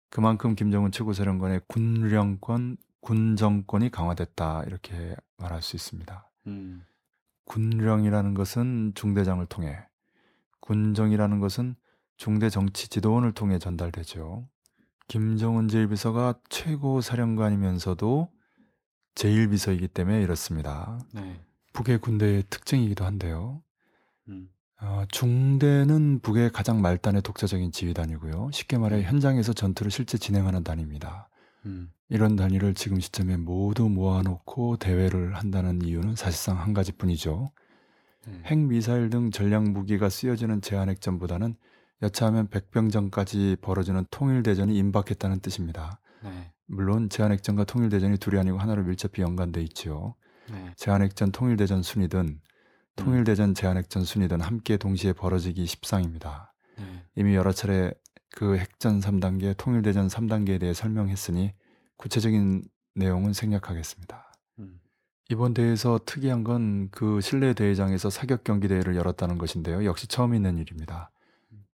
그만큼 0.09 0.55
김정은 0.55 0.91
최고사령관의 0.91 1.61
군령권, 1.67 2.77
군정권이 2.99 3.91
강화됐다 3.91 4.63
이렇게 4.63 5.15
말할 5.37 5.61
수 5.61 5.75
있습니다. 5.75 6.29
음. 6.47 6.83
군령이라는 7.45 8.33
것은 8.33 8.91
중대장을 8.95 9.45
통해, 9.45 9.77
군정이라는 10.59 11.39
것은 11.39 11.75
중대 12.17 12.49
정치 12.49 12.89
지도원을 12.89 13.31
통해 13.31 13.57
전달되죠. 13.57 14.47
김정은 15.07 15.67
제1비서가 15.67 16.39
최고 16.49 16.99
사령관이면서도 17.01 18.29
제1비서이기 19.15 19.93
때문에 19.93 20.21
이렇습니다. 20.21 20.99
네. 21.13 21.41
북의 21.73 21.99
군대의 21.99 22.43
특징이기도 22.49 23.05
한데요. 23.05 23.61
음. 24.27 24.49
어, 24.81 25.03
중대는 25.09 26.19
북의 26.19 26.51
가장 26.51 26.81
말단의 26.81 27.21
독자적인 27.21 27.71
지휘단이고요. 27.71 28.49
쉽게 28.51 28.77
말해 28.77 29.03
현장에서 29.03 29.53
전투를 29.53 29.91
실제 29.91 30.17
진행하는 30.17 30.63
단위입니다. 30.63 31.29
음. 31.65 31.91
이런 32.09 32.35
단위를 32.35 32.73
지금 32.73 32.99
시점에 32.99 33.37
모두 33.37 33.87
모아놓고 33.87 34.77
대회를 34.77 35.35
한다는 35.35 35.81
이유는 35.81 36.15
사실상 36.15 36.59
한 36.59 36.73
가지뿐이죠. 36.73 37.51
네. 38.27 38.41
핵미사일 38.45 39.09
등 39.09 39.31
전략 39.31 39.63
무기가 39.63 40.09
쓰여지는 40.09 40.61
제한핵전보다는 40.61 41.55
여차하면 42.01 42.49
백병전까지 42.49 43.57
벌어지는 43.61 44.05
통일대전이 44.09 44.75
임박했다는 44.75 45.39
뜻입니다. 45.39 45.99
네. 46.23 46.51
물론 46.65 47.09
제한핵전과 47.09 47.65
통일대전이 47.65 48.17
둘이 48.17 48.39
아니고 48.39 48.57
하나로 48.57 48.83
밀접히 48.83 49.21
연관돼 49.21 49.61
있지요. 49.63 50.15
네. 50.51 50.73
제한핵전 50.75 51.31
통일대전 51.31 51.83
순위든 51.83 52.39
통일대전 52.95 53.53
제한핵전 53.53 54.03
순위든 54.03 54.41
함께 54.41 54.77
동시에 54.77 55.13
벌어지기 55.13 55.65
십상입니다. 55.65 56.53
네. 56.77 57.05
이미 57.15 57.35
여러 57.35 57.51
차례 57.51 57.93
그 58.33 58.57
핵전 58.57 58.99
3단계, 58.99 59.55
통일대전 59.57 60.07
3단계에 60.07 60.59
대해 60.59 60.73
설명했으니 60.73 61.53
구체적인 61.97 62.63
내용은 62.95 63.33
생략하겠습니다. 63.33 64.33
음. 64.59 64.79
이번 65.29 65.53
대회에서 65.53 65.99
특이한 66.05 66.43
건 66.43 66.89
그 66.91 67.21
실내 67.21 67.53
대회장에서 67.53 68.09
사격 68.09 68.43
경기 68.43 68.67
대회를 68.67 68.95
열었다는 68.95 69.37
것인데요. 69.37 69.85
역시 69.85 70.07
처음 70.07 70.33
있는 70.33 70.57
일입니다. 70.57 71.11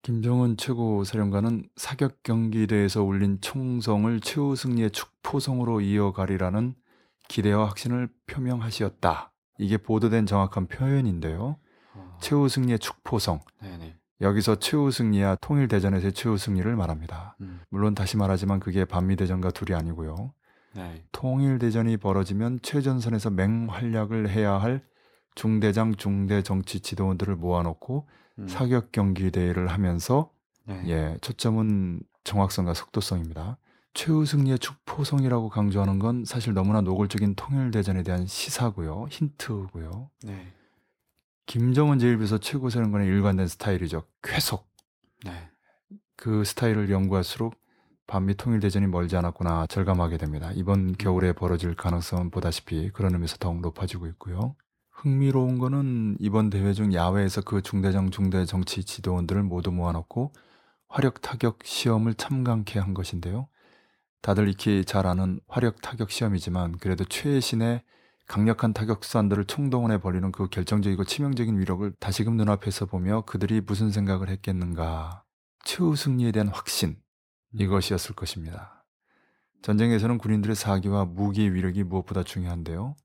김정은 0.01 0.57
최고 0.57 1.03
사령관은 1.05 1.69
사격 1.77 2.23
경기 2.23 2.67
대회에서 2.67 3.03
울린 3.03 3.39
총성을 3.39 4.19
최후 4.19 4.55
승리의 4.55 4.91
축포성으로 4.91 5.79
이어가리라는 5.79 6.75
기대와 7.27 7.67
확신을 7.67 8.09
표명하시었다. 8.27 9.31
이게 9.59 9.77
보도된 9.77 10.25
정확한 10.25 10.67
표현인데요. 10.67 11.57
어. 11.95 12.17
최후 12.21 12.49
승리의 12.49 12.79
축포성. 12.79 13.39
네네. 13.61 13.97
여기서 14.21 14.55
최후 14.55 14.91
승리야 14.91 15.35
통일 15.35 15.67
대전에서의 15.67 16.13
최후 16.13 16.37
승리를 16.37 16.73
말합니다. 16.75 17.35
음. 17.41 17.61
물론 17.69 17.93
다시 17.93 18.17
말하지만 18.17 18.59
그게 18.59 18.85
반미 18.85 19.15
대전과 19.15 19.51
둘이 19.51 19.75
아니고요. 19.77 20.33
네. 20.75 21.03
통일 21.11 21.59
대전이 21.59 21.97
벌어지면 21.97 22.59
최전선에서 22.61 23.29
맹활약을 23.31 24.29
해야 24.29 24.53
할 24.53 24.83
중대장 25.35 25.95
중대 25.95 26.41
정치 26.41 26.79
지도원들을 26.79 27.35
모아놓고 27.35 28.07
음. 28.39 28.47
사격 28.47 28.91
경기 28.91 29.29
대회를 29.31 29.67
하면서 29.67 30.31
네. 30.65 30.81
예 30.87 31.17
초점은 31.21 32.01
정확성과 32.23 32.73
속도성입니다. 32.73 33.57
최후 33.93 34.25
승리의 34.25 34.59
축포성이라고 34.59 35.49
강조하는 35.49 35.99
건 35.99 36.25
사실 36.25 36.53
너무나 36.53 36.81
노골적인 36.81 37.35
통일 37.35 37.71
대전에 37.71 38.03
대한 38.03 38.25
시사고요, 38.25 39.07
힌트고요. 39.09 40.09
네. 40.23 40.53
김정은 41.45 41.99
제1비서 41.99 42.41
최고사령관의 42.41 43.07
일관된 43.07 43.47
스타일이죠. 43.47 44.03
쾌속. 44.23 44.67
네. 45.25 45.49
그 46.15 46.43
스타일을 46.43 46.89
연구할수록 46.89 47.55
반미 48.07 48.35
통일 48.35 48.59
대전이 48.59 48.87
멀지 48.87 49.15
않았구나 49.15 49.67
절감하게 49.67 50.17
됩니다. 50.17 50.51
이번 50.53 50.93
겨울에 50.93 51.33
벌어질 51.33 51.75
가능성은 51.75 52.31
보다시피 52.31 52.89
그런 52.91 53.13
의미에서 53.13 53.37
더욱 53.39 53.61
높아지고 53.61 54.07
있고요. 54.07 54.55
흥미로운 54.89 55.59
거는 55.59 56.17
이번 56.19 56.49
대회 56.49 56.73
중 56.73 56.93
야외에서 56.93 57.41
그 57.41 57.61
중대장 57.61 58.09
중대 58.09 58.45
정치 58.45 58.83
지도원들을 58.83 59.43
모두 59.43 59.71
모아놓고 59.71 60.31
화력 60.87 61.21
타격 61.21 61.59
시험을 61.63 62.13
참관케 62.13 62.79
한 62.79 62.93
것인데요. 62.93 63.47
다들 64.23 64.47
익히 64.47 64.85
잘 64.85 65.05
아는 65.05 65.41
화력 65.49 65.81
타격 65.81 66.09
시험이지만 66.09 66.77
그래도 66.77 67.03
최신의 67.03 67.83
강력한 68.25 68.71
타격 68.71 69.03
수단들을 69.03 69.43
총동원해 69.45 69.99
버리는 69.99 70.31
그 70.31 70.47
결정적이고 70.47 71.03
치명적인 71.03 71.59
위력을 71.59 71.91
다시금 71.99 72.37
눈앞에서 72.37 72.85
보며 72.85 73.23
그들이 73.25 73.59
무슨 73.59 73.91
생각을 73.91 74.29
했겠는가. 74.29 75.23
최후 75.65 75.97
승리에 75.97 76.31
대한 76.31 76.47
확신, 76.47 76.95
이것이었을 77.51 78.15
것입니다. 78.15 78.85
전쟁에서는 79.61 80.17
군인들의 80.17 80.55
사기와 80.55 81.03
무기의 81.03 81.53
위력이 81.53 81.83
무엇보다 81.83 82.23
중요한데요. 82.23 82.95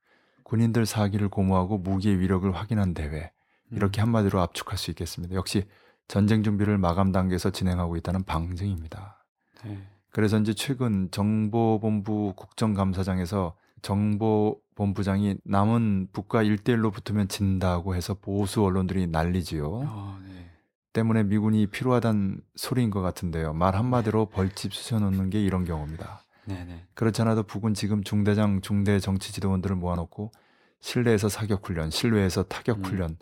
군인들 0.44 0.86
사기를 0.86 1.28
고무하고 1.30 1.78
무기의 1.78 2.20
위력을 2.20 2.48
확인한 2.54 2.94
대회, 2.94 3.32
이렇게 3.72 4.00
한마디로 4.00 4.40
압축할 4.40 4.78
수 4.78 4.92
있겠습니다. 4.92 5.34
역시 5.34 5.66
전쟁 6.06 6.44
준비를 6.44 6.78
마감 6.78 7.10
단계에서 7.10 7.50
진행하고 7.50 7.96
있다는 7.96 8.22
방증입니다. 8.22 9.26
네. 9.64 9.97
그래서 10.18 10.36
이제 10.36 10.52
최근 10.52 11.08
정보본부 11.12 12.32
국정감사장에서 12.34 13.54
정보본부장이 13.82 15.36
남은 15.44 16.08
북과 16.12 16.42
일대일로 16.42 16.90
붙으면 16.90 17.28
진다고 17.28 17.94
해서 17.94 18.14
보수 18.14 18.64
언론들이 18.64 19.06
난리지요. 19.06 19.82
아, 19.86 20.18
네. 20.26 20.50
때문에 20.92 21.22
미군이 21.22 21.68
필요하단 21.68 22.40
소리인 22.56 22.90
것 22.90 23.00
같은데요. 23.00 23.52
말 23.52 23.76
한마디로 23.76 24.26
벌집 24.30 24.74
쑤셔놓는 24.74 25.30
게 25.30 25.40
이런 25.40 25.64
경우입니다. 25.64 26.24
네네. 26.46 26.86
그렇지 26.94 27.22
않아도 27.22 27.44
북은 27.44 27.74
지금 27.74 28.02
중대장, 28.02 28.60
중대 28.60 28.98
정치 28.98 29.32
지도원들을 29.32 29.76
모아놓고 29.76 30.32
실내에서 30.80 31.28
사격 31.28 31.64
훈련, 31.68 31.90
실외에서 31.90 32.42
타격 32.42 32.78
음. 32.78 32.84
훈련 32.86 33.18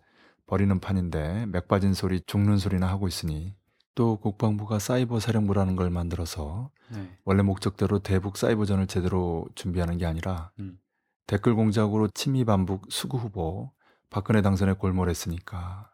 벌이는 0.47 0.81
판인데 0.81 1.45
맥 1.45 1.69
빠진 1.69 1.93
소리, 1.93 2.23
죽는 2.23 2.57
소리나 2.57 2.87
하고 2.87 3.07
있으니 3.07 3.55
또 3.97 4.17
국방부가 4.17 4.79
사이버 4.79 5.19
사령부라는 5.19 5.75
걸 5.75 5.91
만들어서 5.91 6.71
네. 6.93 7.19
원래 7.25 7.43
목적대로 7.43 7.99
대북 7.99 8.37
사이버전을 8.37 8.87
제대로 8.87 9.49
준비하는 9.57 9.97
게 9.97 10.07
아니라 10.07 10.53
음. 10.61 10.79
댓글 11.26 11.55
공작으로 11.55 12.09
친미 12.09 12.45
반북 12.45 12.87
수구 12.91 13.17
후보 13.17 13.73
박근혜 14.11 14.43
당선에 14.43 14.75
골몰했으니까 14.75 15.91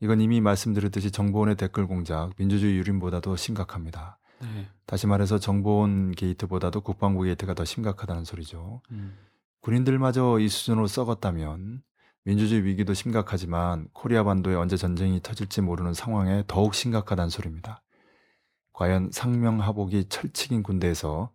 이건 0.00 0.22
이미 0.22 0.40
말씀드렸듯이 0.40 1.10
정보원의 1.10 1.56
댓글 1.56 1.86
공작 1.86 2.30
민주주의 2.38 2.76
유린보다도 2.78 3.36
심각합니다. 3.36 4.18
네. 4.40 4.66
다시 4.86 5.06
말해서 5.06 5.38
정보원 5.38 6.12
게이트보다도 6.12 6.80
국방부 6.80 7.24
게이트가 7.24 7.52
더 7.52 7.66
심각하다는 7.66 8.24
소리죠. 8.24 8.80
음. 8.90 9.18
군인들마저 9.60 10.38
이 10.40 10.48
수준으로 10.48 10.86
썩었다면 10.86 11.82
민주주의 12.24 12.64
위기도 12.64 12.94
심각하지만 12.94 13.88
코리아 13.92 14.24
반도에 14.24 14.54
언제 14.54 14.76
전쟁이 14.76 15.20
터질지 15.22 15.60
모르는 15.60 15.92
상황에 15.92 16.42
더욱 16.46 16.74
심각하다는 16.74 17.28
소리입니다. 17.28 17.82
과연 18.72 19.10
상명하복이 19.12 20.08
철칙인 20.08 20.62
군대에서 20.62 21.30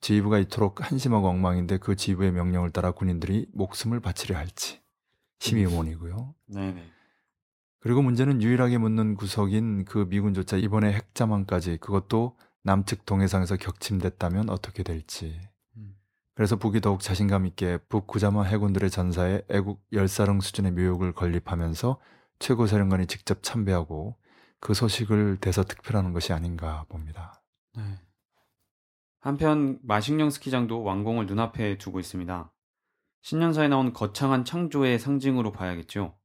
지휘부가 0.00 0.38
이토록 0.38 0.90
한심하고 0.90 1.28
엉망인데 1.28 1.78
그 1.78 1.96
지휘부의 1.96 2.32
명령을 2.32 2.70
따라 2.70 2.90
군인들이 2.90 3.46
목숨을 3.52 4.00
바치려 4.00 4.36
할지 4.36 4.80
심히 5.38 5.62
의문이고요. 5.62 6.34
네네. 6.46 6.82
그리고 7.78 8.00
문제는 8.00 8.42
유일하게 8.42 8.78
묻는 8.78 9.16
구석인 9.16 9.84
그 9.84 10.06
미군조차 10.08 10.56
이번에 10.56 10.92
핵자만까지 10.92 11.78
그것도 11.78 12.36
남측 12.62 13.04
동해상에서 13.04 13.56
격침됐다면 13.56 14.50
어떻게 14.50 14.82
될지. 14.82 15.40
음. 16.32 16.34
그래서 16.34 16.56
북이 16.56 16.80
더욱 16.80 17.00
자신감 17.00 17.46
있게 17.46 17.78
북구자마 17.88 18.44
해군들의 18.44 18.90
전사에 18.90 19.42
애국 19.48 19.84
열사령 19.92 20.40
수준의 20.40 20.72
묘욕을 20.72 21.12
건립하면서 21.12 21.98
최고사령관이 22.38 23.06
직접 23.06 23.42
참배하고 23.42 24.16
그 24.60 24.74
소식을 24.74 25.38
대서특필하는 25.38 26.12
것이 26.12 26.32
아닌가 26.32 26.84
봅니다. 26.88 27.42
네. 27.76 27.82
한편 29.20 29.78
마식령 29.82 30.30
스키장도 30.30 30.82
완공을 30.82 31.26
눈앞에 31.26 31.78
두고 31.78 32.00
있습니다. 32.00 32.52
신년사에 33.22 33.68
나온 33.68 33.92
거창한 33.92 34.44
창조의 34.44 34.98
상징으로 34.98 35.52
봐야겠죠. 35.52 36.18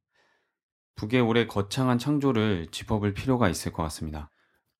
북의 0.95 1.21
올해 1.21 1.45
거창한 1.45 1.99
창조를 1.99 2.67
짚어볼 2.71 3.13
필요가 3.13 3.49
있을 3.49 3.71
것 3.71 3.83
같습니다. 3.83 4.31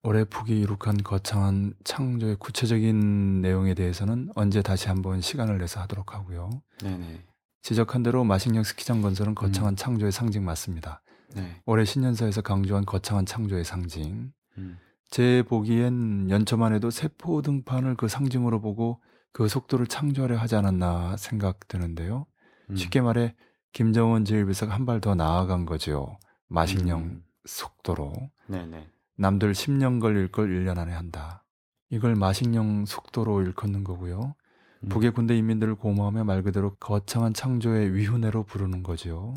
올해 0.04 0.24
북이 0.24 0.60
이룩한 0.62 1.04
거창한 1.04 1.74
창조의 1.84 2.38
구체적인 2.38 3.42
내용에 3.42 3.74
대해서는 3.74 4.30
언제 4.36 4.62
다시 4.62 4.88
한번 4.88 5.22
시간을 5.22 5.58
내서 5.58 5.82
하도록 5.82 6.13
하고요. 6.13 6.50
네네. 6.82 7.26
지적한 7.62 8.04
대로 8.04 8.24
마식령 8.24 8.63
스키장 8.63 9.02
건설은 9.02 9.36
거창한 9.36 9.76
창조의 9.76 10.12
상징 10.12 10.45
맞습니다. 10.45 11.02
네. 11.36 11.62
올해 11.65 11.84
신년사에서 11.84 12.41
강조한 12.41 12.86
거창한 12.86 13.26
창조의 13.26 13.65
상징. 13.65 14.32
음. 14.58 14.78
제 15.10 15.43
보기엔 15.48 16.30
연초만 16.30 16.74
해도 16.74 16.89
세포 16.89 17.41
등판을 17.41 17.95
그 17.95 18.08
상징으로 18.08 18.62
보고 18.62 19.02
그 19.34 19.48
속도를 19.50 19.88
창조하려 19.88 20.38
하지 20.38 20.56
않았나 20.56 21.17
생각되는데요. 21.17 22.26
음. 22.69 22.76
쉽게 22.76 23.02
말해 23.02 23.36
김정은 23.74 24.24
제1비서가 24.24 24.69
한 24.69 24.86
발 24.86 25.02
더 25.02 25.15
나아간 25.15 25.65
거죠. 25.65 26.17
마식령 26.48 27.02
음. 27.02 27.24
속도로. 27.45 28.13
네네. 28.48 28.88
남들 29.17 29.51
10년 29.51 29.99
걸릴 29.99 30.32
걸 30.32 30.49
1년 30.49 30.77
안에 30.77 30.93
한다. 30.93 31.43
이걸 31.89 32.15
마식령 32.15 32.86
속도로 32.86 33.41
일컫는 33.41 33.84
거고요. 33.84 34.36
음. 34.84 34.89
북의 34.89 35.12
군대 35.12 35.36
인민들을 35.36 35.75
고마우며 35.75 36.23
말 36.23 36.43
그대로 36.43 36.75
거창한 36.75 37.34
창조의 37.34 37.93
위훈회로 37.95 38.43
부르는 38.43 38.84
거죠. 38.84 39.34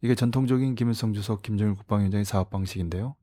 이게 0.00 0.14
전통적인 0.14 0.74
김일성 0.74 1.12
주석, 1.12 1.42
김정일 1.42 1.74
국방위원장의 1.74 2.24
사업 2.24 2.50
방식인데요. 2.50 3.14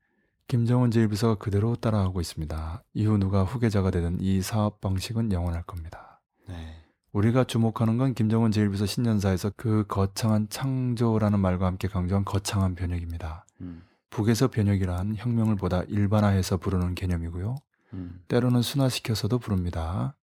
김정은 0.48 0.90
제1비서가 0.90 1.38
그대로 1.38 1.76
따라하고 1.76 2.22
있습니다. 2.22 2.84
이후 2.94 3.18
누가 3.18 3.44
후계자가 3.44 3.92
되든 3.92 4.20
이 4.20 4.42
사업 4.42 4.82
방식은 4.82 5.32
영원할 5.32 5.64
겁니다. 5.64 6.22
네. 6.48 6.76
우리가 7.12 7.44
주목하는 7.44 7.98
건 7.98 8.14
김정은 8.14 8.52
제1비서 8.52 8.88
신년사에서 8.88 9.52
그 9.58 9.86
거창한 9.88 10.48
창조라는 10.50 11.40
말과 11.40 11.66
함께 11.66 11.88
강조한 11.88 12.24
거창한 12.24 12.76
변혁입니다. 12.76 13.46
음. 13.62 13.84
북에서 14.10 14.48
변혁이란 14.50 15.16
혁명을 15.16 15.56
보다 15.56 15.84
일반화해서 15.84 16.58
부르는 16.58 16.96
개념이고요. 16.96 17.56
음. 17.94 18.22
때로는 18.28 18.62
순화시켜서도 18.62 19.40
부릅니다. 19.40 20.16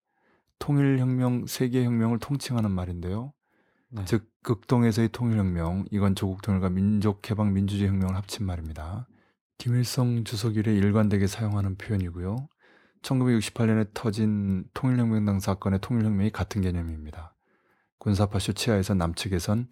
통일혁명, 0.58 1.46
세계혁명을 1.46 2.18
통칭하는 2.18 2.70
말인데요. 2.70 3.32
네. 3.90 4.04
즉 4.06 4.30
극동에서의 4.42 5.10
통일혁명, 5.10 5.86
이건 5.90 6.14
조국 6.14 6.42
통일과 6.42 6.68
민족해방 6.70 7.52
민주주의 7.52 7.88
혁명을 7.88 8.16
합친 8.16 8.46
말입니다. 8.46 9.06
김일성 9.58 10.24
주석 10.24 10.56
이래 10.56 10.74
일관되게 10.74 11.26
사용하는 11.26 11.76
표현이고요. 11.76 12.48
1968년에 13.02 13.88
터진 13.94 14.64
통일혁명당 14.74 15.40
사건의 15.40 15.80
통일혁명이 15.80 16.30
같은 16.30 16.62
개념입니다. 16.62 17.34
군사파쇼 17.98 18.54
치하에서 18.54 18.94
남측에선 18.94 19.68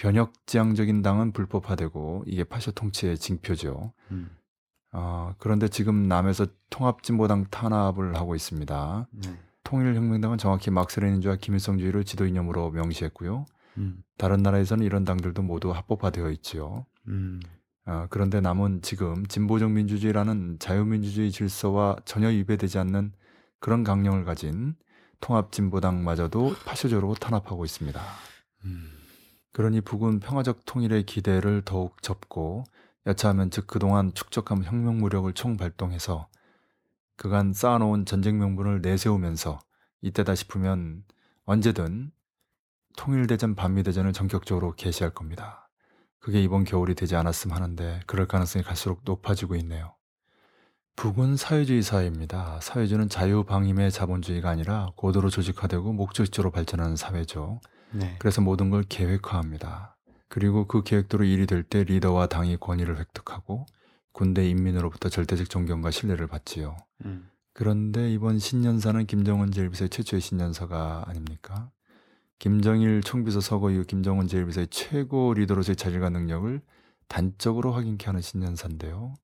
변혁지향적인 0.00 1.02
당은 1.02 1.32
불법화되고 1.32 2.24
이게 2.26 2.42
파쇼 2.42 2.72
통치의 2.72 3.18
징표죠. 3.18 3.92
음. 4.10 4.30
어, 4.92 5.34
그런데 5.38 5.68
지금 5.68 6.08
남에서 6.08 6.46
통합진보당 6.70 7.48
탄압을 7.50 8.16
하고 8.16 8.34
있습니다. 8.34 9.08
네. 9.10 9.38
통일혁명당은 9.62 10.38
정확히 10.38 10.70
막스레닌주와 10.70 11.36
김일성주의를 11.36 12.04
지도 12.04 12.26
이념으로 12.26 12.70
명시했고요. 12.70 13.44
음. 13.76 14.02
다른 14.16 14.42
나라에서는 14.42 14.84
이런 14.86 15.04
당들도 15.04 15.42
모두 15.42 15.70
합법화되어 15.70 16.30
있지요. 16.30 16.86
음. 17.08 17.38
어, 17.84 18.06
그런데 18.08 18.40
남은 18.40 18.80
지금 18.80 19.26
진보적 19.26 19.70
민주주의라는 19.70 20.56
자유민주주의 20.58 21.30
질서와 21.30 21.96
전혀 22.06 22.28
위배되지 22.28 22.78
않는 22.78 23.12
그런 23.58 23.84
강령을 23.84 24.24
가진 24.24 24.76
통합진보당마저도 25.20 26.54
파쇼적으로 26.64 27.14
탄압하고 27.14 27.66
있습니다. 27.66 28.00
음. 28.64 28.99
그러니 29.52 29.80
북은 29.80 30.20
평화적 30.20 30.64
통일의 30.64 31.04
기대를 31.04 31.62
더욱 31.64 32.02
접고 32.02 32.64
여차하면 33.06 33.50
즉 33.50 33.66
그동안 33.66 34.14
축적한 34.14 34.64
혁명 34.64 34.98
무력을 34.98 35.32
총발동해서 35.32 36.28
그간 37.16 37.52
쌓아놓은 37.52 38.06
전쟁 38.06 38.38
명분을 38.38 38.80
내세우면서 38.80 39.58
이때다 40.02 40.34
싶으면 40.34 41.04
언제든 41.44 42.12
통일대전 42.96 43.54
반미대전을 43.54 44.12
전격적으로 44.12 44.74
개시할 44.74 45.12
겁니다. 45.12 45.68
그게 46.18 46.42
이번 46.42 46.64
겨울이 46.64 46.94
되지 46.94 47.16
않았으면 47.16 47.56
하는데 47.56 48.00
그럴 48.06 48.26
가능성이 48.26 48.62
갈수록 48.62 49.00
높아지고 49.04 49.56
있네요. 49.56 49.94
북은 50.96 51.36
사회주의 51.36 51.82
사회입니다. 51.82 52.60
사회주의는 52.60 53.08
자유방임의 53.08 53.90
자본주의가 53.90 54.50
아니라 54.50 54.90
고도로 54.96 55.30
조직화되고 55.30 55.94
목적적으로 55.94 56.50
발전하는 56.50 56.94
사회죠. 56.96 57.60
네. 57.92 58.16
그래서 58.18 58.40
모든 58.40 58.70
걸 58.70 58.82
계획화합니다. 58.88 59.96
그리고 60.28 60.66
그 60.66 60.82
계획대로 60.82 61.24
일이 61.24 61.46
될 61.46 61.62
때 61.64 61.82
리더와 61.84 62.26
당이 62.28 62.58
권위를 62.58 62.98
획득하고 62.98 63.66
군대 64.12 64.48
인민으로부터 64.48 65.08
절대적 65.08 65.48
존경과 65.50 65.90
신뢰를 65.90 66.26
받지요. 66.26 66.76
음. 67.04 67.28
그런데 67.52 68.12
이번 68.12 68.38
신년사는 68.38 69.06
김정은 69.06 69.50
제1비서의 69.50 69.90
최초의 69.90 70.20
신년사가 70.20 71.04
아닙니까? 71.06 71.70
김정일 72.38 73.02
총비서 73.02 73.40
서거 73.40 73.70
이후 73.70 73.84
김정은 73.84 74.26
제1비서의 74.26 74.68
최고 74.70 75.34
리더로서의 75.34 75.76
자질과 75.76 76.10
능력을 76.10 76.60
단적으로 77.08 77.72
확인케 77.72 78.06
하는 78.06 78.20
신년사인데요. 78.20 79.14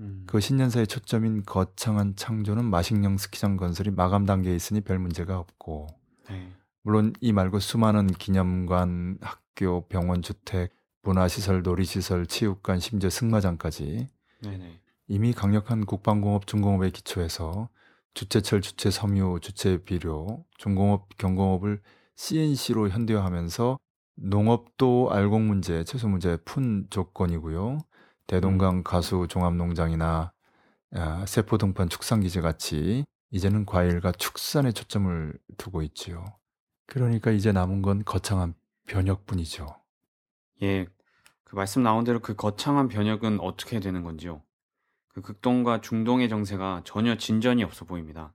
음. 0.00 0.24
그 0.26 0.40
신년사의 0.40 0.86
초점인 0.86 1.42
거창한 1.44 2.16
창조는 2.16 2.64
마식령 2.64 3.18
스키장 3.18 3.56
건설이 3.56 3.90
마감 3.90 4.24
단계에 4.24 4.54
있으니 4.54 4.80
별 4.80 4.98
문제가 4.98 5.38
없고 5.38 5.88
네. 6.30 6.52
물론 6.84 7.14
이 7.20 7.32
말고 7.32 7.60
수많은 7.60 8.08
기념관, 8.08 9.16
학교, 9.22 9.88
병원, 9.88 10.20
주택, 10.20 10.70
문화시설, 11.02 11.62
놀이시설, 11.62 12.26
체육관, 12.26 12.78
심지어 12.78 13.08
승마장까지 13.08 14.10
네네. 14.42 14.80
이미 15.08 15.32
강력한 15.32 15.86
국방공업, 15.86 16.46
중공업에 16.46 16.90
기초해서 16.90 17.70
주체철, 18.12 18.60
주체섬유, 18.60 19.38
주체비료, 19.40 20.44
중공업, 20.58 21.08
경공업을 21.16 21.80
CNC로 22.16 22.90
현대화하면서 22.90 23.78
농업도 24.16 25.08
알곡 25.10 25.40
문제, 25.40 25.84
채소 25.84 26.08
문제 26.08 26.36
푼 26.44 26.86
조건이고요. 26.90 27.78
대동강 28.26 28.82
가수 28.82 29.26
종합농장이나 29.28 30.32
아, 30.92 31.24
세포 31.26 31.56
등판 31.56 31.88
축산기지 31.88 32.42
같이 32.42 33.04
이제는 33.30 33.64
과일과 33.64 34.12
축산에 34.12 34.72
초점을 34.72 35.38
두고 35.56 35.82
있지요. 35.82 36.24
그러니까 36.86 37.30
이제 37.30 37.52
남은 37.52 37.82
건 37.82 38.04
거창한 38.04 38.54
변혁뿐이죠. 38.86 39.66
예. 40.62 40.86
그 41.44 41.54
말씀 41.54 41.82
나온 41.82 42.04
대로 42.04 42.20
그 42.20 42.34
거창한 42.34 42.88
변혁은 42.88 43.40
어떻게 43.40 43.80
되는 43.80 44.02
건지요? 44.02 44.42
그 45.08 45.20
극동과 45.20 45.80
중동의 45.80 46.28
정세가 46.28 46.82
전혀 46.84 47.16
진전이 47.16 47.62
없어 47.62 47.84
보입니다. 47.84 48.34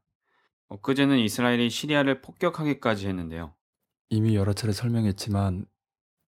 엊그제는 0.70 1.18
이스라엘이 1.20 1.70
시리아를 1.70 2.22
폭격하기까지 2.22 3.08
했는데요. 3.08 3.54
이미 4.10 4.36
여러 4.36 4.54
차례 4.54 4.72
설명했지만 4.72 5.66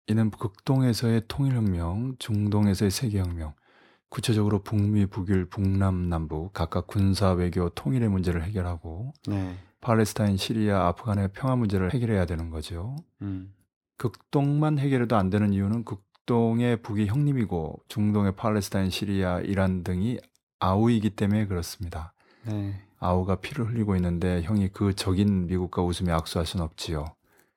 이는 0.09 0.31
극동에서의 0.31 1.23
통일혁명, 1.27 2.17
중동에서의 2.19 2.91
세계혁명, 2.91 3.55
구체적으로 4.09 4.63
북미, 4.63 5.07
북일, 5.07 5.47
북남, 5.47 6.09
남북 6.09 6.53
각각 6.53 6.87
군사, 6.87 7.33
외교, 7.33 7.69
통일의 7.71 8.09
문제를 8.09 8.45
해결하고 8.45 9.13
네. 9.27 9.57
팔레스타인, 9.81 10.37
시리아, 10.37 10.87
아프간의 10.89 11.31
평화 11.33 11.57
문제를 11.57 11.93
해결해야 11.93 12.27
되는 12.27 12.51
거죠. 12.51 12.97
음. 13.23 13.55
극동만 13.97 14.79
해결해도 14.79 15.17
안 15.17 15.31
되는 15.31 15.53
이유는 15.53 15.85
극동의 15.85 16.83
북이 16.83 17.07
형님이고 17.07 17.83
중동의 17.89 18.37
팔레스타인, 18.37 18.91
시리아, 18.91 19.41
이란 19.41 19.85
등이 19.85 20.19
아우이기 20.59 21.11
때문에 21.11 21.47
그렇습니다. 21.47 22.13
네. 22.47 22.83
아우가 22.99 23.37
피를 23.37 23.69
흘리고 23.69 23.95
있는데 23.97 24.43
형이 24.43 24.71
그 24.73 24.95
적인 24.95 25.47
미국과 25.47 25.83
웃으며 25.83 26.15
악수할 26.15 26.47
수는 26.47 26.65
없지요. 26.65 27.05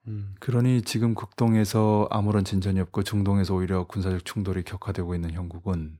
음. 0.07 0.35
그러니 0.39 0.81
지금 0.81 1.13
극동에서 1.13 2.07
아무런 2.11 2.43
진전이 2.43 2.79
없고 2.79 3.03
중동에서 3.03 3.55
오히려 3.55 3.85
군사적 3.85 4.25
충돌이 4.25 4.63
격화되고 4.63 5.15
있는 5.15 5.31
형국은 5.31 5.97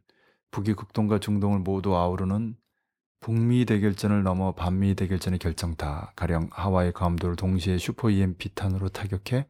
북이 0.52 0.74
극동과 0.74 1.20
중동을 1.20 1.60
모두 1.60 1.96
아우르는 1.96 2.56
북미 3.22 3.66
대결전을 3.66 4.24
넘어 4.24 4.54
반미 4.54 4.96
대결전의 4.96 5.40
결정타, 5.40 6.14
가령 6.16 6.50
하와이 6.52 6.92
감도를 6.92 7.36
동시에 7.36 7.78
슈퍼 7.78 8.10
EMP 8.10 8.56
탄으로 8.56 8.90
타격해 8.90 9.48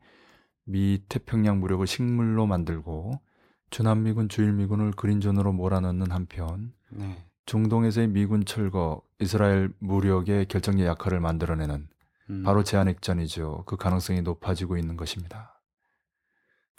미 0.65 1.03
태평양 1.08 1.60
무력을 1.60 1.86
식물로 1.86 2.47
만들고 2.47 3.21
주남미군 3.69 4.29
주일미군을 4.29 4.91
그린존으로 4.91 5.53
몰아넣는 5.53 6.12
한편 6.12 6.73
네. 6.89 7.23
중동에서의 7.45 8.08
미군 8.08 8.45
철거, 8.45 9.01
이스라엘 9.19 9.71
무력의 9.79 10.47
결정적 10.47 10.86
역할을 10.86 11.19
만들어내는 11.19 11.88
음. 12.29 12.43
바로 12.43 12.63
제한핵전이죠. 12.63 13.63
그 13.65 13.75
가능성이 13.75 14.21
높아지고 14.21 14.77
있는 14.77 14.97
것입니다. 14.97 15.59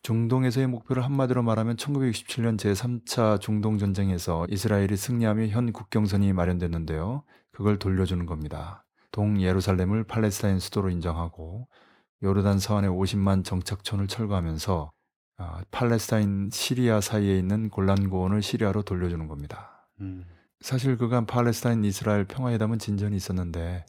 중동에서의 0.03 0.67
목표를 0.67 1.05
한마디로 1.05 1.43
말하면 1.43 1.77
1967년 1.77 2.57
제3차 2.59 3.41
중동 3.41 3.79
전쟁에서 3.79 4.47
이스라엘이 4.49 4.97
승리하며 4.97 5.49
현 5.49 5.73
국경선이 5.73 6.33
마련됐는데요. 6.33 7.23
그걸 7.53 7.79
돌려주는 7.79 8.25
겁니다. 8.27 8.85
동 9.13 9.41
예루살렘을 9.41 10.05
팔레스타인 10.05 10.59
수도로 10.59 10.91
인정하고 10.91 11.69
요르단 12.23 12.59
서안에 12.59 12.89
50만 12.89 13.45
정착촌을 13.45 14.07
철거하면서 14.07 14.91
아, 15.37 15.63
팔레스타인 15.71 16.51
시리아 16.53 17.01
사이에 17.01 17.39
있는 17.39 17.71
골란 17.71 18.11
고원을 18.11 18.43
시리아로 18.43 18.83
돌려주는 18.83 19.27
겁니다. 19.27 19.89
음. 20.01 20.25
사실 20.61 20.99
그간 20.99 21.27
팔레스타인 21.27 21.83
이스라엘 21.85 22.25
평화회담은 22.25 22.79
진전이 22.79 23.17
있었는데 23.17 23.87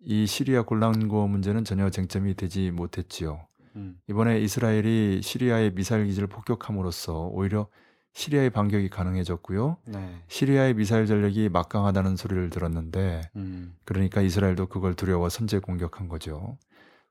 이 0.00 0.26
시리아 0.26 0.62
골란 0.62 1.08
고원 1.08 1.30
문제는 1.30 1.64
전혀 1.64 1.88
쟁점이 1.90 2.34
되지 2.34 2.72
못했지요. 2.72 3.46
음. 3.76 3.98
이번에 4.08 4.40
이스라엘이 4.40 5.20
시리아의 5.22 5.74
미사일 5.74 6.06
기지를 6.06 6.28
폭격함으로써 6.28 7.28
오히려 7.32 7.68
시리아의 8.14 8.50
반격이 8.50 8.90
가능해졌고요. 8.90 9.78
네. 9.86 10.22
시리아의 10.28 10.74
미사일 10.74 11.06
전력이 11.06 11.48
막강하다는 11.48 12.16
소리를 12.16 12.50
들었는데 12.50 13.22
음. 13.36 13.74
그러니까 13.84 14.20
이스라엘도 14.20 14.66
그걸 14.66 14.94
두려워 14.94 15.28
선제 15.28 15.58
공격한 15.60 16.08
거죠. 16.08 16.58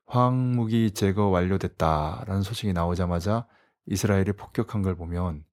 화학무기 0.06 0.92
제거 0.92 1.26
완료됐다라는 1.26 2.42
소식이 2.42 2.72
나오자마자 2.72 3.46
이스라엘이 3.86 4.32
폭격한 4.32 4.82
걸 4.82 4.94
보면 4.94 5.44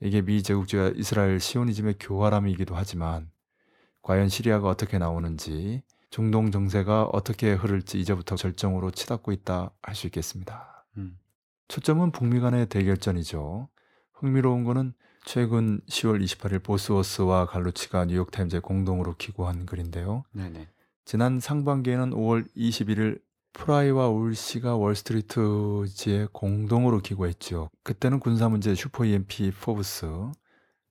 이게 0.00 0.22
미 0.22 0.42
제국주의와 0.42 0.92
이스라엘 0.96 1.40
시오니즘의 1.40 1.96
교활함이기도 2.00 2.74
하지만 2.74 3.30
과연 4.02 4.28
시리아가 4.28 4.68
어떻게 4.68 4.98
나오는지 4.98 5.82
중동 6.14 6.52
정세가 6.52 7.06
어떻게 7.06 7.54
흐를지 7.54 7.98
이제부터 7.98 8.36
절정으로 8.36 8.92
치닫고 8.92 9.32
있다 9.32 9.72
할 9.82 9.96
수 9.96 10.06
있겠습니다. 10.06 10.86
음. 10.96 11.18
초점은 11.66 12.12
북미 12.12 12.38
간의 12.38 12.68
대결전이죠. 12.68 13.68
흥미로운 14.12 14.62
거는 14.62 14.92
최근 15.24 15.80
10월 15.88 16.22
28일 16.22 16.62
보스워스와 16.62 17.46
갈루치가 17.46 18.04
뉴욕타임즈에 18.04 18.60
공동으로 18.60 19.16
기고한 19.16 19.66
글인데요. 19.66 20.22
네네. 20.30 20.68
지난 21.04 21.40
상반기에는 21.40 22.10
5월 22.10 22.46
21일 22.56 23.20
프라이와 23.52 24.06
울시가 24.06 24.76
월스트리트지에 24.76 26.28
공동으로 26.30 27.00
기고했죠. 27.00 27.70
그때는 27.82 28.20
군사 28.20 28.48
문제 28.48 28.76
슈퍼 28.76 29.04
EMP 29.04 29.50
포브스, 29.50 30.06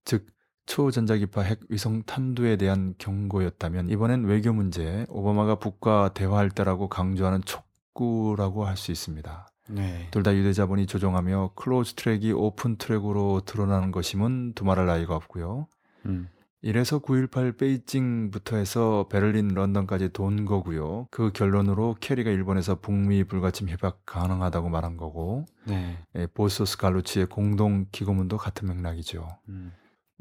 즉 0.04 0.33
초전자기파 0.66 1.42
핵 1.42 1.60
위성 1.70 2.04
탄두에 2.04 2.56
대한 2.56 2.96
경고였다면 2.98 3.90
이번엔 3.90 4.26
외교 4.26 4.54
문제, 4.54 5.06
오바마가 5.10 5.56
북과 5.56 6.14
대화할 6.14 6.50
때라고 6.50 6.88
강조하는 6.90 7.42
촉구라고 7.44 8.66
할 8.66 8.78
수 8.78 8.92
있습니다. 8.92 9.48
네. 9.70 10.08
둘다 10.12 10.36
유대 10.36 10.52
자본이 10.54 10.88
조종하며 10.88 11.52
close 11.56 11.94
track이 11.94 12.32
open 12.34 12.76
track으로 12.78 13.42
드러나는 13.46 13.92
것임은 13.92 14.54
두말할 14.54 14.86
나위가 14.86 15.16
없고요. 15.16 15.68
음. 16.06 16.28
이래서 16.62 17.00
9.18 17.00 17.58
베이징부터 17.58 18.56
해서 18.56 19.08
베를린, 19.10 19.50
런던까지 19.50 20.10
돈 20.14 20.46
거고요. 20.46 21.08
그 21.12 21.32
결론으로 21.34 21.98
케리가 22.00 22.32
일본에서 22.32 22.80
북미 22.80 23.26
불가침 23.26 23.68
협약 23.68 24.06
가능하다고 24.06 24.70
말한 24.70 24.96
거고, 24.96 25.46
네. 25.66 25.98
예, 26.16 26.26
보즈워스 26.28 26.78
갈루치의 26.78 27.26
공동 27.26 27.86
기고문도 27.92 28.38
같은 28.38 28.70
맥락이죠. 28.70 29.28
음. 29.50 29.74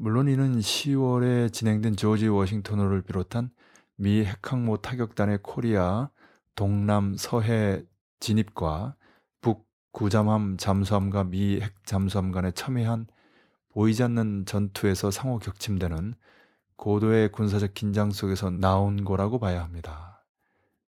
물론 0.03 0.27
이는 0.27 0.59
10월에 0.59 1.53
진행된 1.53 1.95
조지 1.95 2.27
워싱턴호를 2.27 3.03
비롯한 3.03 3.51
미 3.95 4.25
핵항모 4.25 4.81
타격단의 4.81 5.39
코리아, 5.43 6.09
동남, 6.55 7.15
서해 7.15 7.85
진입과 8.19 8.97
북 9.39 9.65
구잠함 9.93 10.57
잠수함과 10.57 11.23
미 11.23 11.57
핵 11.61 11.85
잠수함 11.85 12.33
간에 12.33 12.51
첨예한 12.51 13.07
보이지 13.69 14.03
않는 14.03 14.45
전투에서 14.45 15.09
상호 15.09 15.39
격침되는 15.39 16.15
고도의 16.75 17.31
군사적 17.31 17.73
긴장 17.73 18.11
속에서 18.11 18.49
나온 18.49 19.05
거라고 19.05 19.39
봐야 19.39 19.63
합니다. 19.63 20.25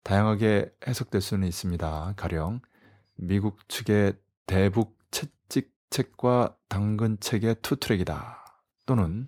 다양하게 0.04 0.72
해석될 0.86 1.20
수는 1.22 1.48
있습니다. 1.48 2.14
가령 2.16 2.62
미국 3.16 3.68
측의 3.70 4.20
대북 4.46 5.00
채찍책과 5.10 6.58
당근책의 6.68 7.56
two 7.64 7.82
track이다. 7.82 8.39
또는 8.90 9.28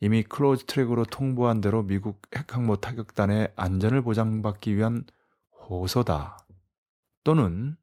이미 0.00 0.24
close 0.24 0.64
track으로 0.64 1.04
통보한 1.04 1.60
대로 1.60 1.84
미국 1.84 2.22
핵항모 2.34 2.78
타격단의 2.78 3.52
안전을 3.54 4.02
보장받기 4.02 4.74
위한 4.74 5.04
호소다. 5.52 6.38
또는 7.22 7.76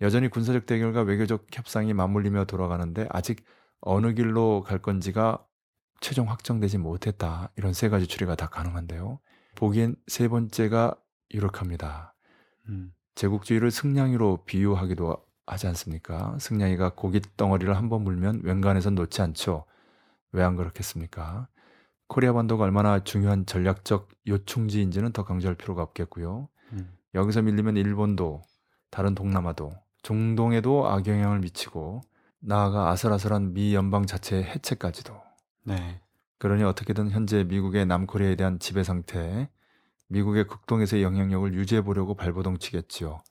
여전히 0.00 0.28
군사적 0.28 0.64
대결과 0.64 1.02
외교적 1.02 1.48
협상이 1.52 1.92
맞물리며 1.92 2.46
돌아가는데 2.46 3.06
아직 3.10 3.44
어느 3.82 4.14
길로 4.14 4.62
갈 4.62 4.78
건지가 4.78 5.44
최종 6.00 6.30
확정되지 6.30 6.78
못했다. 6.78 7.50
이런 7.56 7.74
세 7.74 7.90
가지 7.90 8.06
추리가 8.06 8.34
다 8.34 8.46
가능한데요. 8.46 9.20
보기엔 9.54 9.96
세 10.06 10.28
번째가 10.28 10.94
유력합니다. 11.34 12.14
음. 12.70 12.94
제국주의를 13.16 13.70
승냥이로 13.70 14.44
비유하기도 14.46 15.14
하지 15.44 15.66
않습니까? 15.66 16.38
승냥이가 16.38 16.94
고기 16.94 17.20
덩어리를 17.36 17.76
한번 17.76 18.02
물면 18.02 18.40
웬간해선 18.44 18.94
놓지 18.94 19.20
않죠. 19.20 19.66
왜 20.32 20.42
안 20.42 20.56
그렇겠습니까? 20.56 21.48
코리아 22.06 22.32
반도가 22.32 22.64
얼마나 22.64 23.02
중요한 23.04 23.46
전략적 23.46 24.08
요충지인지는 24.26 25.12
더 25.12 25.24
강조할 25.24 25.54
필요가 25.56 25.82
없겠고요. 25.82 26.48
음. 26.72 26.92
여기서 27.14 27.42
밀리면 27.42 27.76
일본도 27.76 28.42
다른 28.90 29.14
동남아도 29.14 29.72
중동에도 30.02 30.88
악영향을 30.88 31.40
미치고 31.40 32.02
나아가 32.40 32.90
아슬아슬한 32.90 33.52
미 33.52 33.74
연방 33.74 34.06
자체의 34.06 34.44
해체까지도. 34.44 35.14
네. 35.64 36.00
그러니 36.38 36.62
어떻게든 36.62 37.10
현재 37.10 37.44
미국의 37.44 37.84
남코리아에 37.86 38.36
대한 38.36 38.58
지배 38.58 38.84
상태, 38.84 39.50
미국의 40.08 40.46
극동에서의 40.46 41.02
영향력을 41.02 41.52
유지해 41.54 41.82
보려고 41.82 42.14
발버둥 42.14 42.58
치겠지요. 42.58 43.22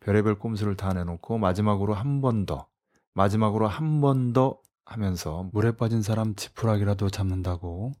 별의별 0.00 0.38
꼼수를 0.38 0.76
다 0.76 0.92
내놓고 0.92 1.38
마지막으로 1.38 1.94
한 1.94 2.20
번 2.20 2.46
더, 2.46 2.66
마지막으로 3.14 3.66
한 3.66 4.00
번 4.00 4.32
더 4.32 4.58
하면서 4.90 5.48
물에 5.52 5.72
빠진 5.72 6.02
사람 6.02 6.34
지푸라기라도 6.34 7.10
잡는다고 7.10 7.92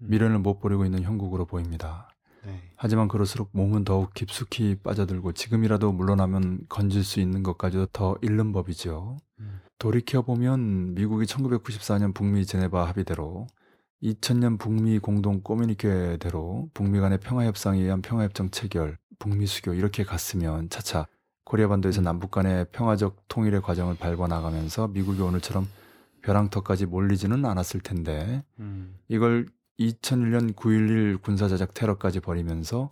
음. 0.00 0.06
미련을 0.10 0.40
못 0.40 0.58
버리고 0.58 0.84
있는 0.84 1.02
형국으로 1.02 1.46
보입니다. 1.46 2.08
네. 2.44 2.60
하지만 2.74 3.06
그럴수록 3.06 3.50
몸은 3.52 3.84
더욱 3.84 4.12
깊숙이 4.12 4.76
빠져들고 4.82 5.32
지금이라도 5.32 5.92
물러나면 5.92 6.66
건질 6.68 7.04
수 7.04 7.20
있는 7.20 7.44
것까지도 7.44 7.86
더 7.92 8.16
잃는 8.22 8.52
법이죠. 8.52 9.18
음. 9.38 9.60
돌이켜보면 9.78 10.94
미국이 10.94 11.26
1994년 11.26 12.12
북미 12.12 12.44
제네바 12.44 12.88
합의대로 12.88 13.46
2000년 14.02 14.58
북미 14.58 14.98
공동 14.98 15.42
꼬미니케대로 15.42 16.68
북미 16.74 16.98
간의 16.98 17.18
평화협상에 17.20 17.80
의한 17.80 18.02
평화협정 18.02 18.50
체결, 18.50 18.98
북미 19.20 19.46
수교 19.46 19.74
이렇게 19.74 20.02
갔으면 20.02 20.68
차차 20.70 21.06
코리아 21.44 21.68
반도에서 21.68 22.00
음. 22.00 22.04
남북 22.04 22.32
간의 22.32 22.66
평화적 22.72 23.28
통일의 23.28 23.62
과정을 23.62 23.96
밟아 23.96 24.26
나가면서 24.26 24.88
미국이 24.88 25.22
오늘처럼 25.22 25.68
벼랑터까지 26.22 26.86
몰리지는 26.86 27.44
않았을 27.44 27.80
텐데 27.80 28.44
음. 28.58 28.96
이걸 29.08 29.46
2001년 29.78 30.54
9.11 30.54 31.22
군사자작 31.22 31.74
테러까지 31.74 32.20
벌이면서 32.20 32.88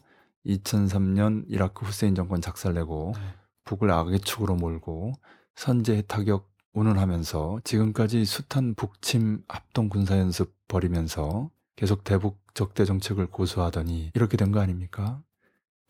2003년 0.47 1.45
이라크 1.49 1.85
후세인 1.85 2.15
정권 2.15 2.41
작살내고 2.41 3.13
네. 3.17 3.23
북을 3.65 3.91
악의 3.91 4.21
축으로 4.21 4.55
몰고 4.57 5.13
선제 5.55 6.03
타격 6.03 6.51
운운하면서 6.73 7.61
지금까지 7.65 8.25
숱한 8.25 8.75
북침 8.75 9.43
합동 9.49 9.89
군사연습 9.89 10.55
벌이면서 10.69 11.51
계속 11.77 12.05
대북 12.05 12.39
적대 12.55 12.85
정책을 12.85 13.27
고수하더니 13.27 14.13
이렇게 14.15 14.37
된 14.37 14.53
거 14.53 14.61
아닙니까? 14.61 15.23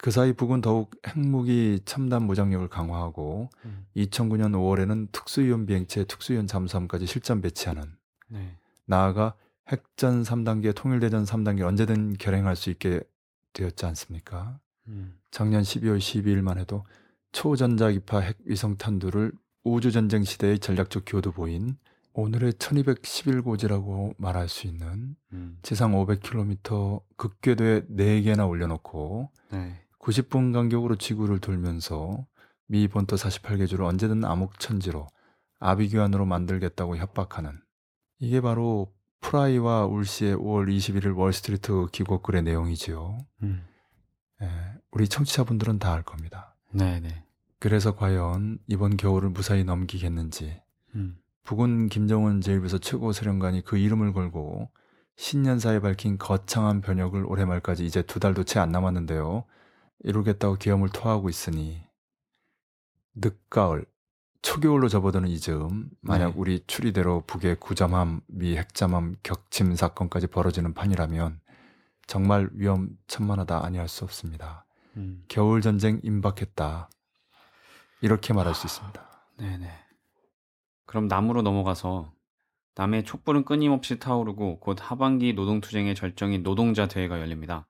그 0.02 0.10
사이 0.10 0.32
북은 0.32 0.62
더욱 0.62 0.90
핵무기 1.06 1.80
첨단 1.84 2.22
무장력을 2.22 2.66
강화하고 2.68 3.50
음. 3.66 3.86
2009년 3.96 4.52
5월에는 4.52 5.12
특수위원 5.12 5.66
비행체 5.66 6.04
특수위원 6.04 6.46
잠수함까지 6.46 7.06
실전 7.06 7.42
배치하는 7.42 7.82
네. 8.28 8.56
나아가 8.86 9.34
핵전 9.68 10.22
3단계 10.22 10.74
통일대전 10.74 11.24
3단계 11.24 11.62
언제든 11.62 12.14
결행할 12.14 12.56
수 12.56 12.70
있게 12.70 13.02
되었지 13.52 13.84
않습니까? 13.86 14.58
음. 14.88 15.18
작년 15.30 15.62
12월 15.62 15.98
12일만 15.98 16.58
해도 16.58 16.84
초전자기파 17.32 18.20
핵위성 18.20 18.78
탄두를 18.78 19.32
우주전쟁 19.64 20.24
시대의 20.24 20.58
전략적 20.60 21.04
교두보인 21.06 21.76
오늘의 22.14 22.54
1211고지라고 22.54 24.14
말할 24.16 24.48
수 24.48 24.66
있는 24.66 25.14
음. 25.32 25.58
지상 25.62 25.92
500km 25.92 27.02
극궤도에 27.16 27.82
4개나 27.82 28.48
올려놓고 28.48 29.30
네. 29.52 29.76
90분 30.00 30.52
간격으로 30.52 30.96
지구를 30.96 31.38
돌면서 31.38 32.26
미 32.66 32.88
본토 32.88 33.16
48개 33.16 33.66
주를 33.68 33.84
언제든 33.84 34.24
암흑천지로 34.24 35.06
아비규환으로 35.58 36.24
만들겠다고 36.24 36.96
협박하는 36.96 37.60
이게 38.18 38.40
바로 38.40 38.92
프라이와 39.20 39.84
울시의 39.86 40.36
5월 40.36 40.74
21일 40.74 41.16
월스트리트 41.16 41.88
기고글의 41.92 42.42
내용이지요. 42.42 43.18
음. 43.42 43.62
예, 44.42 44.48
우리 44.92 45.06
청취자분들은 45.08 45.78
다 45.78 45.92
알 45.92 46.02
겁니다. 46.02 46.56
네, 46.72 47.00
네. 47.00 47.22
그래서 47.58 47.94
과연 47.94 48.58
이번 48.68 48.96
겨울을 48.96 49.28
무사히 49.30 49.64
넘기겠는지 49.64 50.62
음. 50.94 51.18
북은 51.44 51.88
김정은 51.88 52.40
제1부서 52.40 52.80
최고 52.80 53.12
사령관이 53.12 53.62
그 53.64 53.76
이름을 53.76 54.14
걸고 54.14 54.70
신년사에 55.16 55.80
밝힌 55.80 56.16
거창한 56.16 56.80
변혁을 56.80 57.26
올해 57.26 57.44
말까지 57.44 57.84
이제 57.84 58.00
두 58.00 58.18
달도 58.20 58.44
채 58.44 58.58
안 58.60 58.70
남았는데요. 58.72 59.44
이루겠다고 60.02 60.56
기염을 60.56 60.88
토하고 60.90 61.28
있으니 61.28 61.82
늦가을 63.14 63.84
초겨울로 64.42 64.88
접어드는 64.88 65.28
이 65.28 65.38
즈음 65.38 65.90
만약 66.00 66.28
네. 66.28 66.34
우리 66.36 66.64
추리대로 66.66 67.22
북의 67.26 67.56
구잠함 67.60 68.22
미 68.26 68.56
핵잠함 68.56 69.16
격침 69.22 69.74
사건까지 69.74 70.28
벌어지는 70.28 70.72
판이라면 70.72 71.40
정말 72.06 72.48
위험천만하다 72.54 73.64
아니할 73.64 73.88
수 73.88 74.04
없습니다. 74.04 74.64
음. 74.96 75.24
겨울 75.28 75.60
전쟁 75.60 76.00
임박했다. 76.02 76.88
이렇게 78.00 78.32
말할 78.32 78.54
수 78.54 78.66
있습니다. 78.66 79.26
네네. 79.36 79.70
그럼 80.86 81.06
남으로 81.06 81.42
넘어가서 81.42 82.12
남의 82.74 83.04
촛불은 83.04 83.44
끊임없이 83.44 83.98
타오르고 83.98 84.60
곧 84.60 84.78
하반기 84.80 85.34
노동투쟁의 85.34 85.94
절정인 85.94 86.42
노동자 86.42 86.88
대회가 86.88 87.20
열립니다. 87.20 87.68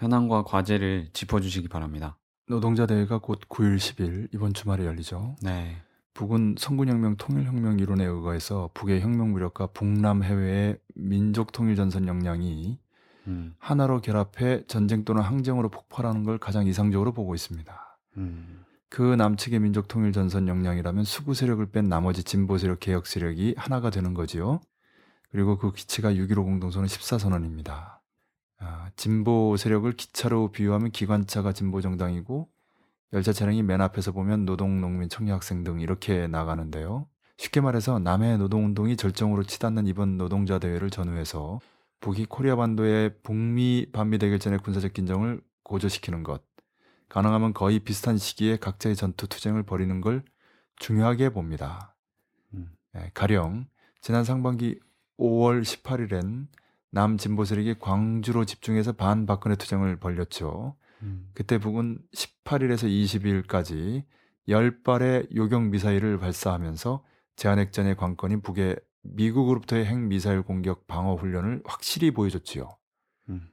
현황과 0.00 0.44
과제를 0.44 1.10
짚어주시기 1.12 1.68
바랍니다. 1.68 2.16
노동자 2.48 2.86
대회가 2.86 3.18
곧 3.18 3.40
9일 3.48 3.76
10일 3.76 4.28
이번 4.34 4.54
주말에 4.54 4.86
열리죠. 4.86 5.36
네. 5.42 5.76
북은 6.14 6.56
성군혁명 6.58 7.16
통일혁명 7.16 7.78
이론에 7.78 8.04
의거해서 8.04 8.70
북의 8.74 9.00
혁명 9.00 9.30
무력과 9.30 9.68
북남 9.68 10.24
해외의 10.24 10.78
민족 10.94 11.52
통일 11.52 11.76
전선 11.76 12.08
역량이 12.08 12.78
음. 13.28 13.54
하나로 13.58 14.00
결합해 14.00 14.64
전쟁 14.66 15.04
또는 15.04 15.22
항쟁으로 15.22 15.68
폭발하는 15.68 16.24
걸 16.24 16.38
가장 16.38 16.66
이상적으로 16.66 17.12
보고 17.12 17.34
있습니다. 17.34 17.98
음. 18.16 18.64
그 18.88 19.02
남측의 19.02 19.60
민족 19.60 19.86
통일 19.86 20.12
전선 20.12 20.48
역량이라면 20.48 21.04
수구 21.04 21.34
세력을 21.34 21.64
뺀 21.70 21.88
나머지 21.88 22.24
진보 22.24 22.58
세력, 22.58 22.80
개혁 22.80 23.06
세력이 23.06 23.54
하나가 23.56 23.90
되는 23.90 24.14
거지요. 24.14 24.60
그리고 25.30 25.58
그 25.58 25.72
기체가 25.72 26.12
6.15 26.12 26.42
공동선언 26.42 26.88
14선언입니다. 26.88 27.99
아, 28.60 28.90
진보 28.96 29.56
세력을 29.56 29.90
기차로 29.92 30.52
비유하면 30.52 30.90
기관차가 30.90 31.52
진보 31.52 31.80
정당이고 31.80 32.48
열차 33.12 33.32
차량이 33.32 33.62
맨 33.62 33.80
앞에서 33.80 34.12
보면 34.12 34.44
노동, 34.44 34.80
농민, 34.80 35.08
청년, 35.08 35.34
학생 35.34 35.64
등 35.64 35.80
이렇게 35.80 36.28
나가는데요. 36.28 37.08
쉽게 37.38 37.60
말해서 37.60 37.98
남해 37.98 38.36
노동운동이 38.36 38.96
절정으로 38.96 39.44
치닫는 39.44 39.86
이번 39.86 40.18
노동자 40.18 40.58
대회를 40.58 40.90
전후해서 40.90 41.58
북이 42.00 42.26
코리아 42.26 42.54
반도의 42.54 43.14
북미 43.22 43.86
반미 43.92 44.18
대결전의 44.18 44.60
군사적 44.60 44.92
긴장을 44.92 45.40
고조시키는 45.62 46.22
것, 46.22 46.42
가능하면 47.08 47.54
거의 47.54 47.78
비슷한 47.80 48.18
시기에 48.18 48.56
각자의 48.58 48.94
전투 48.94 49.26
투쟁을 49.26 49.62
벌이는 49.62 50.00
걸 50.00 50.22
중요하게 50.76 51.30
봅니다. 51.30 51.94
음. 52.54 52.70
예, 52.96 53.10
가령 53.14 53.66
지난 54.00 54.24
상반기 54.24 54.78
5월 55.18 55.62
18일엔 55.62 56.46
남 56.90 57.16
진보 57.16 57.44
세력이 57.44 57.76
광주로 57.78 58.44
집중해서 58.44 58.92
반박근혜 58.92 59.56
투쟁을 59.56 59.96
벌였죠. 59.96 60.76
음. 61.02 61.30
그때 61.34 61.58
북은 61.58 61.98
18일에서 62.14 62.88
22일까지 63.46 64.04
10발의 64.48 65.34
요격 65.34 65.62
미사일을 65.64 66.18
발사하면서 66.18 67.04
제한핵전의 67.36 67.96
관건인 67.96 68.42
북의 68.42 68.76
미국으로부터의 69.02 69.86
핵 69.86 69.98
미사일 69.98 70.42
공격 70.42 70.86
방어 70.86 71.14
훈련을 71.14 71.62
확실히 71.64 72.10
보여줬지요. 72.10 72.68
음. 73.30 73.48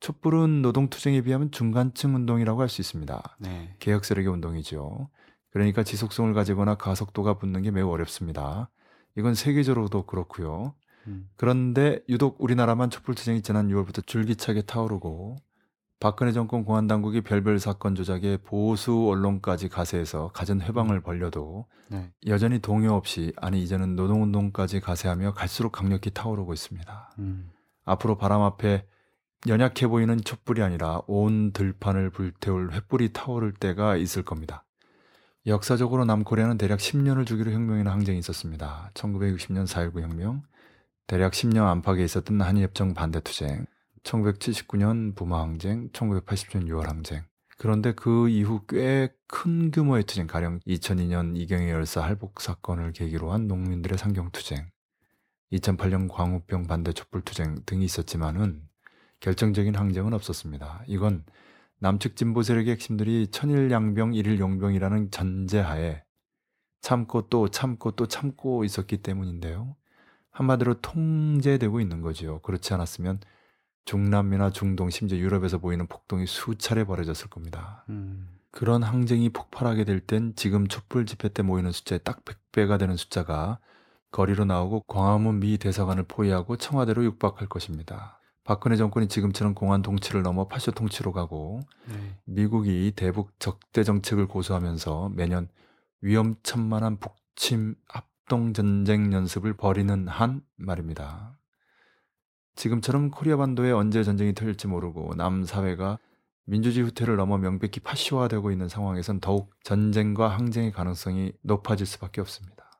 촛불은 0.00 0.62
노동투쟁에 0.62 1.22
비하면 1.22 1.50
중간층 1.50 2.14
운동이라고 2.14 2.60
할 2.60 2.68
수 2.68 2.80
있습니다. 2.80 3.36
네. 3.40 3.74
개혁 3.80 4.04
세력의 4.04 4.30
운동이죠. 4.30 5.08
그러니까 5.50 5.82
지속성을 5.82 6.32
가지거나 6.34 6.76
가속도가 6.76 7.38
붙는 7.38 7.62
게 7.62 7.70
매우 7.70 7.90
어렵습니다. 7.90 8.70
이건 9.16 9.34
세계적으로도 9.34 10.04
그렇고요. 10.06 10.74
음. 11.06 11.28
그런데 11.36 12.00
유독 12.08 12.36
우리나라만 12.40 12.90
촛불투쟁이 12.90 13.42
지난 13.42 13.68
6월부터 13.68 14.06
줄기차게 14.06 14.62
타오르고 14.62 15.36
박근혜 16.00 16.32
정권 16.32 16.64
공안 16.64 16.86
당국이 16.86 17.22
별별 17.22 17.58
사건 17.58 17.94
조작에 17.94 18.38
보수 18.44 19.08
언론까지 19.08 19.68
가세해서 19.68 20.30
갖은 20.32 20.60
회방을 20.60 21.00
벌려도 21.00 21.66
네. 21.88 22.12
여전히 22.26 22.60
동요 22.60 22.92
없이 22.92 23.32
아니 23.36 23.62
이제는 23.62 23.96
노동운동까지 23.96 24.80
가세하며 24.80 25.32
갈수록 25.34 25.72
강력히 25.72 26.10
타오르고 26.10 26.52
있습니다. 26.52 27.14
음. 27.18 27.50
앞으로 27.84 28.16
바람 28.16 28.42
앞에 28.42 28.84
연약해 29.46 29.86
보이는 29.88 30.20
촛불이 30.20 30.62
아니라 30.62 31.00
온 31.06 31.52
들판을 31.52 32.10
불태울 32.10 32.70
횃불이 32.70 33.12
타오를 33.12 33.52
때가 33.52 33.96
있을 33.96 34.22
겁니다. 34.22 34.64
역사적으로 35.46 36.04
남코리아는 36.04 36.58
대략 36.58 36.78
10년을 36.78 37.26
주기로 37.26 37.52
혁명이나 37.52 37.90
항쟁이 37.90 38.18
있었습니다. 38.18 38.90
1960년 38.94 39.66
4.19 39.66 40.02
혁명, 40.02 40.42
대략 41.08 41.32
10년 41.32 41.66
안팎에 41.66 42.04
있었던 42.04 42.40
한일협정 42.40 42.94
반대 42.94 43.18
투쟁, 43.20 43.66
1979년 44.04 45.16
부마 45.16 45.40
항쟁, 45.40 45.88
1980년 45.90 46.68
6월 46.68 46.86
항쟁. 46.86 47.24
그런데 47.56 47.92
그 47.92 48.28
이후 48.28 48.60
꽤 48.68 49.08
큰 49.30 49.70
규모의 49.70 50.04
투쟁, 50.04 50.26
가령 50.26 50.60
2002년 50.60 51.36
이경의 51.36 51.70
열사 51.70 52.02
할복 52.02 52.40
사건을 52.40 52.92
계기로 52.92 53.30
한 53.30 53.46
농민들의 53.46 53.98
상경 53.98 54.30
투쟁, 54.32 54.70
2008년 55.52 56.08
광우병 56.08 56.66
반대 56.66 56.92
촛불 56.92 57.20
투쟁 57.20 57.56
등이 57.66 57.84
있었지만은 57.84 58.66
결정적인 59.20 59.74
항쟁은 59.74 60.14
없었습니다. 60.14 60.84
이건 60.86 61.24
남측 61.78 62.16
진보 62.16 62.42
세력의 62.42 62.72
핵심들이 62.72 63.28
천일 63.30 63.70
양병 63.70 64.14
일일 64.14 64.40
용병이라는 64.40 65.10
전제하에 65.10 66.02
참고 66.80 67.28
또 67.28 67.48
참고 67.48 67.90
또 67.92 68.08
참고 68.08 68.64
있었기 68.64 69.02
때문인데요. 69.02 69.76
한마디로 70.38 70.74
통제되고 70.80 71.80
있는 71.80 72.00
거지요. 72.00 72.38
그렇지 72.42 72.72
않았으면 72.72 73.18
중남미나 73.84 74.50
중동 74.50 74.88
심지어 74.88 75.18
유럽에서 75.18 75.58
보이는 75.58 75.84
폭동이 75.88 76.26
수차례 76.26 76.84
벌어졌을 76.84 77.28
겁니다. 77.28 77.84
음. 77.88 78.28
그런 78.52 78.84
항쟁이 78.84 79.30
폭발하게 79.30 79.84
될 79.84 80.00
땐 80.00 80.34
지금 80.36 80.68
촛불 80.68 81.06
집회 81.06 81.28
때 81.28 81.42
모이는 81.42 81.72
숫자의 81.72 82.00
딱 82.04 82.24
100배가 82.24 82.78
되는 82.78 82.96
숫자가 82.96 83.58
거리로 84.12 84.44
나오고 84.44 84.84
광화문 84.86 85.40
미 85.40 85.58
대사관을 85.58 86.04
포위하고 86.04 86.56
청와대로 86.56 87.04
육박할 87.04 87.48
것입니다. 87.48 88.20
박근혜 88.44 88.76
정권이 88.76 89.08
지금처럼 89.08 89.54
공안 89.54 89.82
통치를 89.82 90.22
넘어 90.22 90.46
파쇼 90.46 90.70
통치로 90.70 91.12
가고 91.12 91.60
네. 91.88 92.16
미국이 92.24 92.92
대북 92.94 93.32
적대 93.40 93.82
정책을 93.82 94.28
고수하면서 94.28 95.10
매년 95.14 95.48
위험천만한 96.00 96.98
북침 97.00 97.74
합동 98.28 98.52
전쟁 98.52 99.14
연습을 99.14 99.54
벌이는 99.54 100.06
한 100.06 100.42
말입니다. 100.56 101.38
지금처럼 102.56 103.10
코리아 103.10 103.38
반도에 103.38 103.70
언제 103.72 104.04
전쟁이 104.04 104.34
터질지 104.34 104.66
모르고 104.66 105.14
남 105.14 105.46
사회가 105.46 105.98
민주주의 106.44 106.84
후퇴를 106.84 107.16
넘어 107.16 107.38
명백히 107.38 107.80
파시화되고 107.80 108.50
있는 108.50 108.68
상황에선 108.68 109.20
더욱 109.20 109.50
전쟁과 109.64 110.28
항쟁의 110.28 110.72
가능성이 110.72 111.32
높아질 111.40 111.86
수밖에 111.86 112.20
없습니다. 112.20 112.70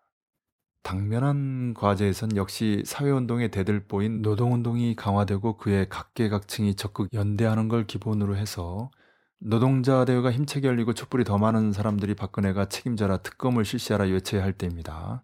당면한 0.82 1.72
과제에선 1.72 2.36
역시 2.36 2.82
사회운동의 2.84 3.50
대들보인 3.50 4.20
노동운동이 4.20 4.96
강화되고 4.96 5.56
그에 5.56 5.86
각계각층이 5.88 6.74
적극 6.74 7.08
연대하는 7.14 7.68
걸 7.68 7.86
기본으로 7.86 8.36
해서 8.36 8.90
노동자 9.38 10.04
대우가 10.04 10.30
힘차게 10.30 10.68
열리고 10.68 10.92
촛불이 10.92 11.24
더 11.24 11.38
많은 11.38 11.72
사람들이 11.72 12.16
박근혜가 12.16 12.66
책임져라 12.66 13.22
특검을 13.22 13.64
실시하라 13.64 14.04
외쳐야 14.04 14.42
할 14.42 14.52
때입니다. 14.52 15.22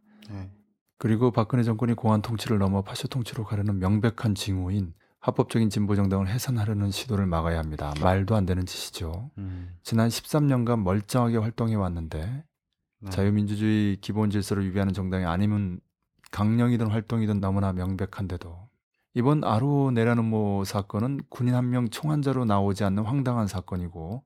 네. 0.95 1.09
그리고 1.09 1.31
박근혜 1.31 1.63
정권이 1.63 1.95
공안 1.95 2.23
통치를 2.23 2.59
넘어 2.59 2.83
파쇼 2.83 3.09
통치로 3.09 3.45
가려는 3.45 3.79
명백한 3.79 4.35
징후인 4.35 4.95
합법적인 5.21 5.71
진보 5.71 5.97
정당을 5.97 6.29
해산하려는 6.29 6.91
시도를 6.91 7.27
막아야 7.27 7.59
합니다. 7.59 7.95
말도 8.01 8.37
안 8.37 8.45
되는 8.47 8.65
짓이죠. 8.67 9.31
음. 9.39 9.75
지난 9.83 10.09
13년간 10.09 10.83
멀쩡하게 10.83 11.39
활동해 11.39 11.75
왔는데 11.75 12.45
네. 13.01 13.11
자유민주주의 13.11 13.97
기본 14.01 14.31
질서를 14.31 14.65
위배하는 14.67 14.93
정당이 14.93 15.25
아니면 15.25 15.81
강령이든 16.31 16.89
활동이든 16.89 17.41
너무나 17.41 17.73
명백한데도 17.73 18.69
이번 19.15 19.45
아로 19.45 19.91
내라는모 19.93 20.65
사건은 20.65 21.21
군인 21.29 21.55
한 21.55 21.71
명 21.71 21.89
총환자로 21.89 22.45
나오지 22.45 22.85
않는 22.85 23.05
황당한 23.05 23.47
사건이고 23.47 24.25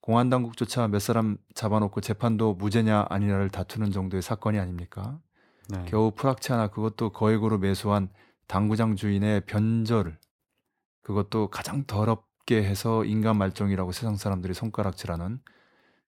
공안 0.00 0.30
당국조차 0.30 0.88
몇 0.88 0.98
사람 1.00 1.36
잡아놓고 1.54 2.00
재판도 2.00 2.54
무죄냐 2.54 3.06
아니냐를 3.08 3.50
다투는 3.50 3.90
정도의 3.90 4.22
사건이 4.22 4.58
아닙니까? 4.58 5.18
네. 5.68 5.84
겨우 5.88 6.10
프락치 6.10 6.52
하나 6.52 6.68
그것도 6.68 7.10
거액으로 7.10 7.58
매수한 7.58 8.08
당구장 8.46 8.96
주인의 8.96 9.42
변절을 9.42 10.18
그것도 11.02 11.48
가장 11.48 11.84
더럽게 11.84 12.62
해서 12.62 13.04
인간 13.04 13.36
말종이라고 13.36 13.92
세상 13.92 14.16
사람들이 14.16 14.54
손가락질하는 14.54 15.40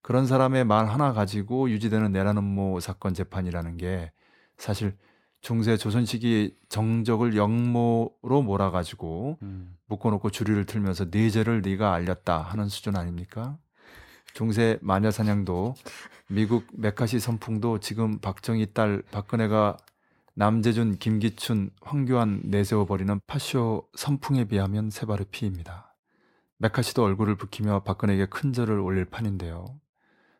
그런 0.02 0.26
사람의 0.26 0.64
말 0.64 0.86
하나 0.86 1.12
가지고 1.12 1.70
유지되는 1.70 2.12
내라는모 2.12 2.80
사건 2.80 3.14
재판이라는 3.14 3.76
게 3.76 4.12
사실 4.56 4.96
중세 5.40 5.76
조선 5.76 6.04
시기 6.04 6.56
정적을 6.68 7.36
영모로 7.36 8.42
몰아가지고 8.42 9.38
음. 9.42 9.76
묶어놓고 9.86 10.30
주리를 10.30 10.64
틀면서 10.64 11.10
네 11.10 11.30
죄를 11.30 11.62
네가 11.62 11.92
알렸다 11.92 12.40
하는 12.40 12.68
수준 12.68 12.96
아닙니까? 12.96 13.56
중세 14.32 14.78
마녀 14.80 15.10
사냥도 15.10 15.74
미국 16.28 16.66
메카시 16.72 17.20
선풍도 17.20 17.78
지금 17.78 18.18
박정희 18.18 18.72
딸 18.74 19.02
박근혜가 19.12 19.76
남재준, 20.34 20.98
김기춘, 20.98 21.70
황교안 21.80 22.42
내세워버리는 22.44 23.20
파쇼 23.26 23.88
선풍에 23.94 24.44
비하면 24.44 24.90
세 24.90 25.06
발의 25.06 25.26
피입니다. 25.30 25.94
메카시도 26.58 27.04
얼굴을 27.04 27.36
붉히며 27.36 27.84
박근혜에게 27.84 28.26
큰 28.26 28.52
절을 28.52 28.80
올릴 28.80 29.04
판인데요. 29.04 29.64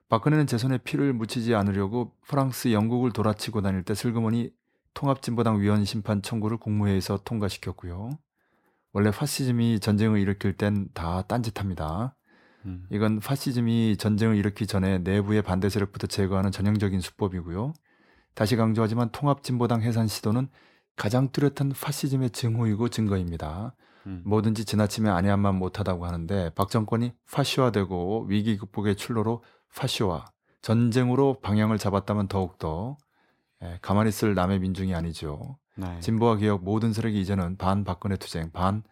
박근혜는 0.08 0.46
제 0.46 0.58
손에 0.58 0.78
피를 0.78 1.12
묻히지 1.12 1.54
않으려고 1.54 2.12
프랑스, 2.26 2.72
영국을 2.72 3.12
돌아치고 3.12 3.62
다닐 3.62 3.82
때 3.84 3.94
슬그머니 3.94 4.50
통합진보당 4.94 5.60
위원 5.60 5.84
심판 5.84 6.20
청구를 6.20 6.56
국무회의에서 6.58 7.20
통과시켰고요. 7.24 8.10
원래 8.92 9.10
파시즘이 9.10 9.80
전쟁을 9.80 10.18
일으킬 10.18 10.56
땐 10.56 10.88
다 10.94 11.22
딴짓합니다. 11.22 12.16
음. 12.66 12.86
이건 12.90 13.20
파시즘이 13.20 13.96
전쟁을 13.96 14.36
일으키기 14.36 14.66
전에 14.66 14.98
내부의 14.98 15.42
반대 15.42 15.68
세력부터 15.68 16.06
제거하는 16.06 16.50
전형적인 16.50 17.00
수법이고요. 17.00 17.72
다시 18.34 18.56
강조하지만 18.56 19.10
통합진보당 19.10 19.82
해산 19.82 20.08
시도는 20.08 20.48
가장 20.96 21.30
뚜렷한 21.30 21.72
파시즘의 21.80 22.30
증후이고 22.30 22.88
증거입니다. 22.88 23.74
음. 24.06 24.22
뭐든지 24.24 24.64
지나치면 24.64 25.14
아니한만 25.14 25.56
못하다고 25.56 26.06
하는데 26.06 26.50
박 26.54 26.70
정권이 26.70 27.12
파시화되고 27.30 28.26
위기 28.28 28.56
극복의 28.56 28.96
출로로 28.96 29.42
파시화, 29.74 30.24
전쟁으로 30.62 31.40
방향을 31.40 31.78
잡았다면 31.78 32.28
더욱더 32.28 32.96
예, 33.62 33.78
가만히 33.82 34.08
있을 34.10 34.34
남의 34.34 34.60
민중이 34.60 34.94
아니죠. 34.94 35.58
네. 35.76 35.98
진보와 36.00 36.36
개혁 36.36 36.64
모든 36.64 36.92
세력이 36.92 37.20
이제는 37.20 37.56
반 37.56 37.84
박근혜 37.84 38.16
투쟁, 38.16 38.50
반 38.50 38.82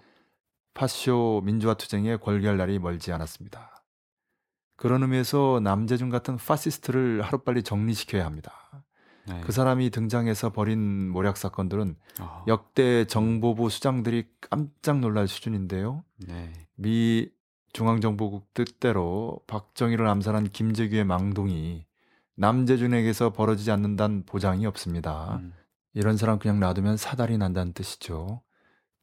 파쇼 0.74 1.42
민주화 1.44 1.74
투쟁에 1.74 2.16
궐기할 2.16 2.56
날이 2.56 2.78
멀지 2.78 3.12
않았습니다. 3.12 3.84
그런 4.76 5.02
의미에서 5.02 5.60
남재준 5.62 6.10
같은 6.10 6.36
파시스트를 6.36 7.22
하루빨리 7.22 7.62
정리시켜야 7.62 8.26
합니다. 8.26 8.52
네. 9.26 9.40
그 9.40 9.52
사람이 9.52 9.90
등장해서 9.90 10.50
벌인 10.50 11.08
모략 11.08 11.36
사건들은 11.36 11.96
어. 12.20 12.44
역대 12.46 13.06
정보부 13.06 13.70
수장들이 13.70 14.26
깜짝 14.40 14.98
놀랄 14.98 15.28
수준인데요. 15.28 16.04
네. 16.26 16.52
미 16.74 17.30
중앙정보국 17.72 18.52
뜻대로 18.54 19.40
박정희를 19.46 20.06
암살한 20.06 20.50
김재규의 20.50 21.04
망동이 21.04 21.86
남재준에게서 22.36 23.32
벌어지지 23.32 23.70
않는다는 23.70 24.24
보장이 24.26 24.66
없습니다. 24.66 25.36
음. 25.36 25.52
이런 25.94 26.16
사람 26.16 26.38
그냥 26.38 26.60
놔두면 26.60 26.96
사달이 26.96 27.38
난다는 27.38 27.72
뜻이죠. 27.72 28.42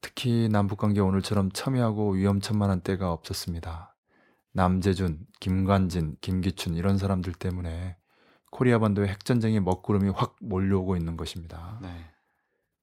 특히 0.02 0.50
남북관계 0.50 1.00
오늘처럼 1.00 1.52
첨예하고 1.52 2.12
위험천만한 2.14 2.82
때가 2.82 3.12
없었습니다. 3.12 3.96
남재준, 4.54 5.26
김관진, 5.40 6.18
김기춘 6.22 6.76
이런 6.76 6.98
사람들 6.98 7.34
때문에 7.34 7.96
코리아 8.50 8.80
반도의 8.80 9.08
핵전쟁의 9.08 9.62
먹구름이 9.62 10.10
확 10.10 10.36
몰려오고 10.42 10.98
있는 10.98 11.16
것입니다. 11.16 11.80
네. 11.82 11.90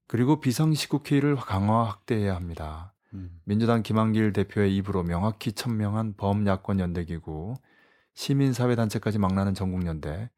그리고 0.06 0.40
비상시국회의를 0.40 1.36
강화 1.36 1.84
확대해야 1.84 2.34
합니다. 2.34 2.94
음. 3.12 3.40
민주당 3.44 3.82
김한길 3.82 4.32
대표의 4.32 4.74
입으로 4.76 5.02
명확히 5.02 5.52
천명한 5.52 6.14
범야권 6.16 6.80
연대기구, 6.80 7.54
시민사회단체까지 8.14 9.18
망라는 9.18 9.54
전국연대, 9.54 10.30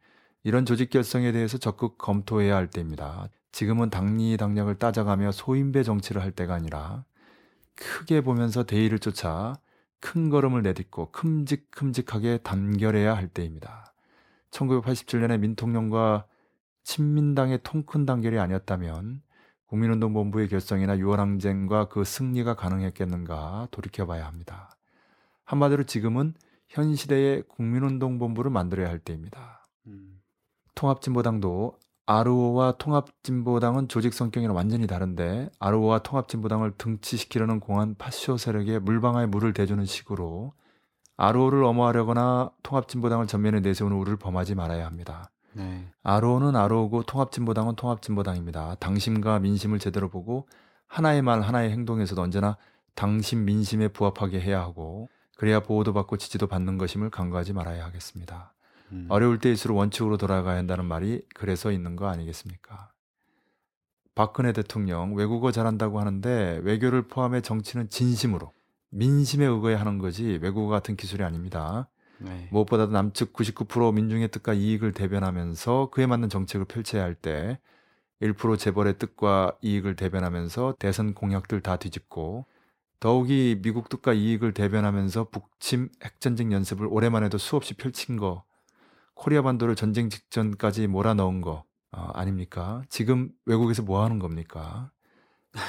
이런 0.43 0.64
조직 0.64 0.90
결성에 0.90 1.33
대해서 1.33 1.59
적극 1.59 1.99
검토해야 1.99 2.57
할 2.57 2.69
때입니다. 2.69 3.29
지금은 3.53 3.91
당리 3.91 4.37
당략을 4.37 4.77
따져가며 4.77 5.33
소인배 5.33 5.83
정치를 5.83 6.23
할 6.23 6.31
때가 6.31 6.55
아니라 6.55 7.05
크게 7.75 8.21
보면서 8.21 8.65
대의를 8.65 8.99
쫓아 8.99 9.59
큰 10.01 10.31
걸음을 10.31 10.63
내딛고 10.63 11.11
큼직큼직하게 11.13 12.39
단결해야 12.39 13.15
할 13.15 13.29
때입니다. 13.29 13.93
1987년에 14.51 15.39
민통령과 15.39 16.27
친민당의 16.83 17.61
통큰 17.63 18.07
단결이 18.07 18.39
아니었다면 18.39 19.23
국민운동본부의 19.67 20.49
결성이나 20.49 20.97
6월 20.97 21.17
항쟁과 21.17 21.89
그 21.89 22.03
승리가 22.03 22.57
가능했겠는가 22.57 23.69
돌이켜봐야 23.71 24.27
합니다. 24.27 24.71
한마디로 25.45 25.85
지금은 25.85 26.35
현 26.69 26.95
시대의 26.95 27.45
국민운동본부를 27.49 28.51
만들어야 28.51 28.89
할 28.89 28.99
때입니다. 28.99 29.65
음. 29.87 30.21
통합진보당도 30.75 31.79
아르오와 32.11 32.73
통합진보당은 32.73 33.87
조직 33.87 34.14
성격이랑 34.14 34.57
완전히 34.57 34.88
다른데 34.88 35.49
아르오와 35.61 36.01
통합진보당을 36.01 36.73
등치시키려는 36.77 37.61
공안 37.61 37.94
파쇼 37.94 38.37
세력에 38.37 38.81
물방아에 38.81 39.27
물을 39.27 39.53
대주는 39.53 39.85
식으로 39.85 40.53
아르오를 41.16 41.62
엄호하려거나 41.62 42.51
통합진보당을 42.64 43.29
전면에 43.29 43.61
내세우는 43.61 43.96
우를 43.96 44.16
범하지 44.16 44.57
말아야 44.57 44.87
합니다. 44.87 45.31
네. 45.53 45.87
아로는 46.03 46.57
아로고 46.57 47.05
통합진보당은 47.05 47.77
통합진보당입니다. 47.77 48.75
당심과 48.81 49.38
민심을 49.38 49.79
제대로 49.79 50.08
보고 50.08 50.48
하나의 50.88 51.23
말 51.23 51.42
하나의 51.42 51.71
행동에서도 51.71 52.21
언제나 52.21 52.56
당심 52.96 53.44
민심에 53.44 53.87
부합하게 53.87 54.40
해야 54.40 54.61
하고 54.61 55.08
그래야 55.37 55.61
보호도 55.61 55.92
받고 55.92 56.17
지지도 56.17 56.48
받는 56.48 56.77
것임을 56.77 57.11
간과하지 57.11 57.52
말아야 57.52 57.85
하겠습니다. 57.85 58.52
음. 58.93 59.07
어려울 59.09 59.38
때일수록 59.38 59.77
원칙으로 59.77 60.17
돌아가야 60.17 60.57
한다는 60.57 60.85
말이 60.85 61.23
그래서 61.35 61.73
있는 61.73 61.97
거 61.97 62.09
아니겠습니까? 62.09 62.91
박근혜 64.15 64.53
대통령 64.53 65.15
외국어 65.15 65.53
잘한다고 65.53 66.01
하는데 66.01 66.61
외교를 66.63 67.03
포함해 67.03 67.41
정치는 67.41 67.88
진심으로 67.88 68.53
민심에 68.91 69.47
의거해 69.47 69.75
하는 69.77 69.99
거지 69.99 70.38
외국어 70.43 70.69
같은 70.69 70.97
기술이 70.97 71.23
아닙니다. 71.23 71.88
네. 72.19 72.49
무엇보다도 72.51 72.93
남측 72.93 73.33
99% 73.33 73.95
민중의 73.95 74.29
뜻과 74.29 74.53
이익을 74.53 74.93
대변하면서 74.93 75.91
그에 75.91 76.07
맞는 76.07 76.29
정책을 76.29 76.67
펼쳐야 76.67 77.03
할 77.03 77.15
때 77.15 77.59
1% 78.21 78.59
재벌의 78.59 78.99
뜻과 78.99 79.57
이익을 79.63 79.97
대변하면서 79.97 80.77
대선 80.79 81.15
공약들 81.15 81.63
다 81.63 81.77
뒤집고 81.77 82.45
더욱이 82.99 83.59
미국 83.63 83.88
뜻과 83.88 84.13
이익을 84.13 84.53
대변하면서 84.53 85.29
북침 85.31 85.88
핵전쟁 86.05 86.53
연습을 86.53 86.87
올해도 87.25 87.38
수없이 87.38 87.75
펼친 87.75 88.19
거 88.19 88.45
코리아 89.21 89.42
반도를 89.42 89.77
전쟁 89.77 90.08
직전까지 90.08 90.87
몰아넣은 90.87 91.42
거 91.42 91.64
어, 91.92 92.10
아닙니까? 92.14 92.83
지금 92.88 93.29
외국에서 93.44 93.83
뭐 93.83 94.02
하는 94.02 94.18
겁니까? 94.18 94.90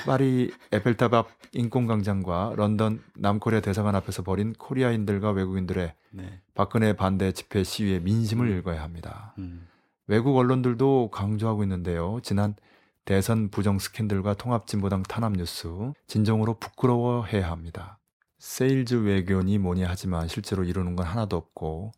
파리 0.06 0.54
에펠탑 0.72 1.14
앞 1.14 1.28
인권광장과 1.52 2.54
런던 2.56 3.04
남코리아 3.18 3.60
대사관 3.60 3.93
앞에서 3.95 4.24
벌인 4.24 4.54
코리아인들과 4.54 5.32
외국인들의 5.32 5.93
네. 6.12 6.41
박근혜 6.54 6.95
반대 6.95 7.34
집회 7.34 7.66
시위의 7.66 7.99
민심을 8.04 8.58
읽어야 8.58 8.82
합니다. 8.82 9.36
음. 9.38 9.68
외국 10.08 10.38
언론들도 10.38 11.10
강조하고 11.12 11.64
있는데요. 11.64 12.22
지난 12.24 12.56
대선 13.04 13.49
부정 13.49 13.80
스캔들과 13.80 14.36
통합진보당 14.36 15.04
탄압 15.04 15.34
뉴스 15.34 15.68
진정으로 16.08 16.54
부끄러워해야 16.54 17.52
합니다. 17.52 17.99
세일즈 18.39 19.04
외교니 19.04 19.58
뭐니 19.58 19.84
하지만 19.84 20.30
실제로 20.30 20.64
이루는 20.64 20.95
건 20.95 21.06
하나도 21.06 21.36
없고 21.36 21.91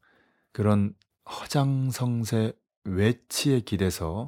그런 0.51 0.95
허장성세 1.29 2.53
외치에 2.85 3.61
기대서 3.61 4.27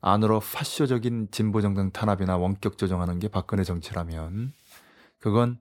안으로 0.00 0.40
파쇼적인 0.40 1.28
진보 1.30 1.60
정당 1.60 1.90
탄압이나 1.90 2.36
원격 2.36 2.78
조정하는 2.78 3.18
게 3.18 3.28
박근혜 3.28 3.64
정치라면 3.64 4.52
그건 5.18 5.58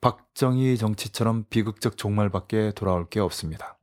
박정희 0.00 0.76
정치처럼 0.78 1.44
비극적 1.50 1.96
종말밖에 1.96 2.72
돌아올 2.72 3.08
게 3.08 3.20
없습니다. 3.20 3.78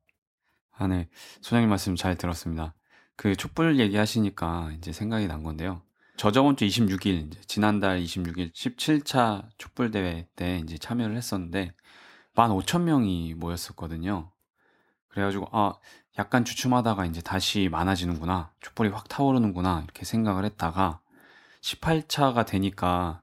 아, 0.72 0.88
네. 0.88 1.10
소장님 1.42 1.70
말씀 1.70 1.96
잘 1.96 2.16
들었습니다. 2.16 2.74
그 3.16 3.36
촛불 3.36 3.80
얘기하시니까 3.80 4.72
이제 4.78 4.92
생각이 4.92 5.28
난 5.28 5.44
건데요. 5.44 5.82
저 6.18 6.32
저번 6.32 6.56
주 6.56 6.66
26일, 6.66 7.28
이제 7.28 7.40
지난달 7.48 8.02
26일 8.02 8.54
17차 8.54 9.50
촛불 9.58 9.92
대회 9.92 10.28
때 10.36 10.60
이제 10.64 10.78
참여를 10.78 11.16
했었는데 11.18 11.74
15,000명이 12.36 13.36
모였었거든요. 13.36 14.32
그래가지고 15.08 15.48
아 15.52 15.74
약간 16.20 16.45
주춤하다가 16.45 17.05
이제 17.05 17.22
다시 17.22 17.70
많아지는구나 17.70 18.51
촛불이 18.62 18.89
확 18.89 19.07
타오르는구나 19.07 19.82
이렇게 19.84 20.05
생각을 20.05 20.45
했다가 20.45 20.99
18차가 21.62 22.45
되니까 22.45 23.22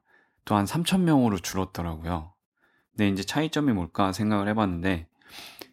또 0.48 0.56
한 0.56 0.64
3,000명으로 0.64 1.42
줄었더라고요. 1.42 2.32
근데 2.92 3.08
이제 3.08 3.22
차이점이 3.22 3.72
뭘까 3.72 4.12
생각을 4.12 4.48
해봤는데 4.48 5.06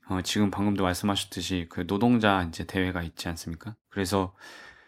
어, 0.09 0.21
지금 0.21 0.51
방금도 0.51 0.83
말씀하셨듯이 0.83 1.67
그 1.69 1.87
노동자 1.87 2.43
이제 2.43 2.65
대회가 2.65 3.01
있지 3.01 3.29
않습니까? 3.29 3.75
그래서 3.89 4.35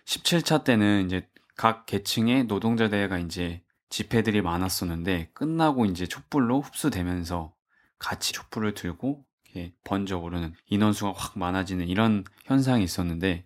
17차 0.05 0.65
때는 0.65 1.05
이제 1.05 1.27
각 1.55 1.85
계층의 1.85 2.47
노동자 2.47 2.89
대회가 2.89 3.17
이제 3.17 3.63
집회들이 3.89 4.41
많았었는데 4.41 5.31
끝나고 5.33 5.85
이제 5.85 6.05
촛불로 6.05 6.59
흡수되면서 6.59 7.53
같이 7.97 8.33
촛불을 8.33 8.73
들고 8.73 9.23
이렇게 9.57 9.73
번져 9.83 10.17
오르는 10.17 10.53
인원수가 10.67 11.13
확 11.15 11.37
많아지는 11.37 11.87
이런 11.87 12.23
현상이 12.45 12.83
있었는데 12.83 13.45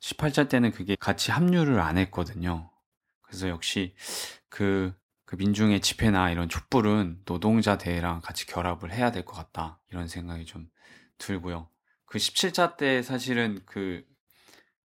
18차 0.00 0.48
때는 0.48 0.72
그게 0.72 0.96
같이 0.98 1.30
합류를 1.30 1.80
안 1.80 1.96
했거든요. 1.98 2.70
그래서 3.22 3.48
역시 3.48 3.94
그, 4.48 4.92
그 5.24 5.36
민중의 5.36 5.80
집회나 5.80 6.30
이런 6.30 6.48
촛불은 6.48 7.22
노동자 7.24 7.78
대회랑 7.78 8.20
같이 8.20 8.46
결합을 8.46 8.92
해야 8.92 9.12
될 9.12 9.24
것 9.24 9.34
같다. 9.34 9.80
이런 9.90 10.08
생각이 10.08 10.44
좀 10.44 10.68
들고요. 11.18 11.68
그 12.04 12.18
17차 12.18 12.76
때 12.76 13.02
사실은 13.02 13.60
그 13.64 14.04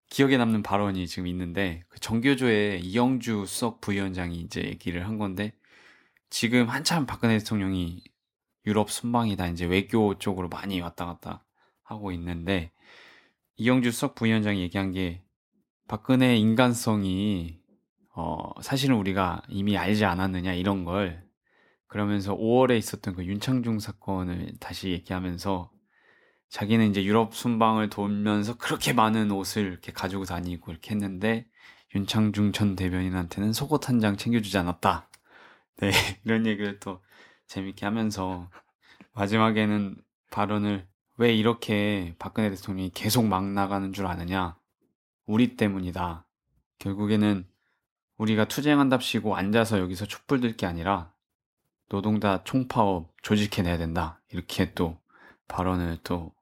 기억에 0.10 0.38
남는 0.38 0.64
발언이 0.64 1.08
지금 1.08 1.28
있는데 1.28 1.84
그 1.90 2.00
정교조의 2.00 2.82
이영주 2.82 3.46
수석 3.48 3.82
부위원장이 3.82 4.38
이제 4.40 4.62
얘기를 4.62 5.06
한 5.06 5.18
건데 5.18 5.54
지금 6.30 6.70
한참 6.70 7.06
박근혜 7.06 7.38
대통령이 7.40 8.04
유럽 8.68 8.92
순방이다 8.92 9.48
이제 9.50 9.66
외교 9.66 10.20
쪽으로 10.20 10.50
많이 10.50 10.82
왔다 10.82 11.08
갔다 11.08 11.46
하고 11.84 12.12
있는데 12.14 12.72
이영주 13.58 13.92
수석 13.92 14.16
부위원장이 14.16 14.62
얘기한 14.62 14.92
게 14.92 15.24
박근혜 15.88 16.36
인간성이 16.38 17.60
어 18.16 18.52
사실은 18.62 18.96
우리가 18.98 19.44
이미 19.50 19.78
알지 19.78 20.06
않았느냐 20.06 20.54
이런 20.54 20.86
걸 20.86 21.26
그러면서 21.88 22.36
5월에 22.36 22.78
있었던 22.78 23.16
그 23.16 23.26
윤창중 23.26 23.80
사건을 23.80 24.54
다시 24.60 24.90
얘기하면서 24.92 25.72
자기는 26.50 26.90
이제 26.90 27.04
유럽 27.04 27.36
순방을 27.36 27.90
돌면서 27.90 28.58
그렇게 28.58 28.94
많은 28.94 29.32
옷을 29.32 29.66
이렇게 29.68 29.92
가지고 29.92 30.26
다니고 30.26 30.72
이렇게 30.72 30.92
했는데 30.92 31.48
윤창중 31.96 32.52
전 32.54 32.76
대변인한테는 32.76 33.54
속옷 33.54 33.90
한 33.90 34.00
장 34.00 34.18
챙겨주지 34.18 34.58
않았다. 34.58 35.10
네, 35.82 35.92
이런 36.26 36.46
얘기를 36.46 36.80
또 36.80 37.02
재밌게 37.48 37.86
하면서 37.86 38.50
마지막에는 39.14 39.96
발언을 40.32 40.88
왜 41.18 41.34
이렇게 41.34 42.16
박근혜 42.20 42.50
대통령이 42.50 42.92
계속 42.94 43.26
막 43.26 43.44
나가는 43.46 43.92
줄 43.94 44.06
아느냐? 44.06 44.58
우리 45.26 45.58
때문이다. 45.58 46.26
결국에는 46.80 47.46
우리가 48.18 48.46
투쟁한답시고 48.46 49.36
앉아서 49.36 49.80
여기서 49.80 50.06
촛불 50.06 50.40
들 50.42 50.56
게 50.56 50.66
아니라 50.66 51.14
노동자 51.90 52.44
총파업 52.44 53.14
조직해내야 53.24 53.78
된다. 53.78 54.22
이렇게 54.32 54.74
또 54.74 55.00
발언을 55.48 55.98
또 56.04 56.38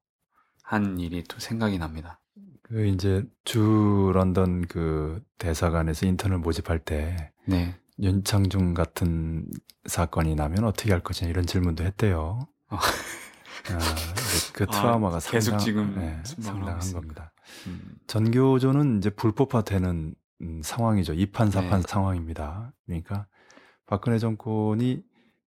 한 0.67 0.99
일이 0.99 1.23
또 1.23 1.37
생각이 1.39 1.77
납니다. 1.77 2.19
그 2.63 2.87
이제 2.87 3.23
주 3.43 4.11
런던 4.15 4.65
그 4.67 5.23
대사관에서 5.37 6.07
인턴을 6.07 6.39
모집할 6.39 6.79
때 6.79 7.31
네. 7.45 7.75
윤창중 7.99 8.73
같은 8.73 9.47
사건이 9.85 10.35
나면 10.35 10.63
어떻게 10.65 10.91
할 10.91 11.01
것이냐 11.01 11.29
이런 11.29 11.45
질문도 11.45 11.83
했대요. 11.83 12.39
어. 12.69 12.77
아, 12.77 13.77
이제 13.77 14.53
그 14.53 14.65
아, 14.65 14.71
트라우마가 14.71 15.19
계속 15.19 15.51
상당, 15.51 15.59
지금 15.59 15.95
네, 15.95 16.21
상당한. 16.23 16.79
겁니다. 16.93 17.31
음, 17.67 17.95
전교조는 18.07 18.97
이제 18.97 19.09
불법화되는 19.09 20.15
음, 20.41 20.61
상황이죠. 20.63 21.13
이판사판 21.13 21.81
네. 21.81 21.87
상황입니다. 21.87 22.73
그러니까 22.85 23.27
박근혜 23.85 24.19
정권이 24.19 25.03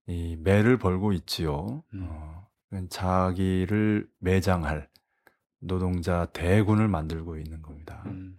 이 0.07 0.37
매를 0.41 0.79
벌고 0.79 1.13
있지요. 1.13 1.85
음. 1.95 2.07
어, 2.11 2.49
자기를 2.89 4.09
매장할 4.19 4.89
노동자 5.61 6.27
대군을 6.27 6.89
만들고 6.89 7.37
있는 7.37 7.63
겁니다. 7.63 8.03
음, 8.07 8.37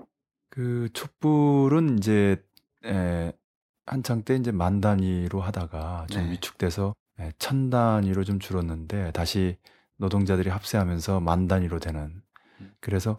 그 0.49 0.89
촛불은 0.93 1.97
이제 1.99 2.43
에, 2.85 3.33
한창 3.89 4.23
때 4.23 4.35
이제 4.35 4.51
만 4.51 4.81
단위로 4.81 5.41
하다가 5.41 6.05
좀 6.11 6.23
네. 6.25 6.31
위축돼서 6.31 6.93
에, 7.19 7.31
천 7.39 7.69
단위로 7.69 8.23
좀 8.23 8.39
줄었는데 8.39 9.11
다시 9.11 9.57
노동자들이 9.97 10.49
합세하면서 10.49 11.19
만 11.19 11.47
단위로 11.47 11.79
되는 11.79 12.21
음. 12.61 12.71
그래서 12.79 13.17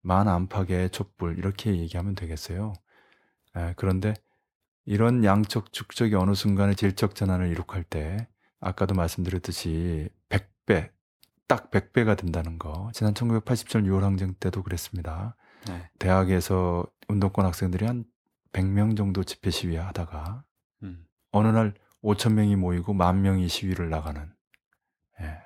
만 0.00 0.26
안팎의 0.26 0.90
촛불 0.90 1.38
이렇게 1.38 1.76
얘기하면 1.76 2.14
되겠어요. 2.14 2.72
에, 3.56 3.74
그런데 3.76 4.14
이런 4.86 5.24
양적 5.24 5.72
축적이 5.72 6.14
어느 6.14 6.34
순간에 6.34 6.72
질적 6.72 7.14
전환을 7.14 7.48
이룩할 7.48 7.84
때 7.84 8.28
아까도 8.60 8.94
말씀드렸듯이 8.94 10.08
100배 10.30 10.90
딱 11.46 11.70
100배가 11.70 12.16
된다는 12.16 12.58
거. 12.58 12.90
지난 12.94 13.12
1987년 13.12 13.86
6월 13.86 14.00
항쟁 14.00 14.34
때도 14.40 14.62
그랬습니다. 14.62 15.36
네. 15.66 15.90
대학에서 15.98 16.86
운동권 17.08 17.44
학생들이 17.44 17.84
한 17.84 18.04
100명 18.52 18.96
정도 18.96 19.24
집회 19.24 19.50
시위 19.50 19.76
하다가 19.76 20.44
음, 20.82 21.04
어느 21.32 21.48
날 21.48 21.74
5천 22.02 22.34
명이 22.34 22.56
모이고 22.56 22.94
만 22.94 23.22
명이 23.22 23.48
시위를 23.48 23.90
나가는 23.90 24.32
예, 25.20 25.38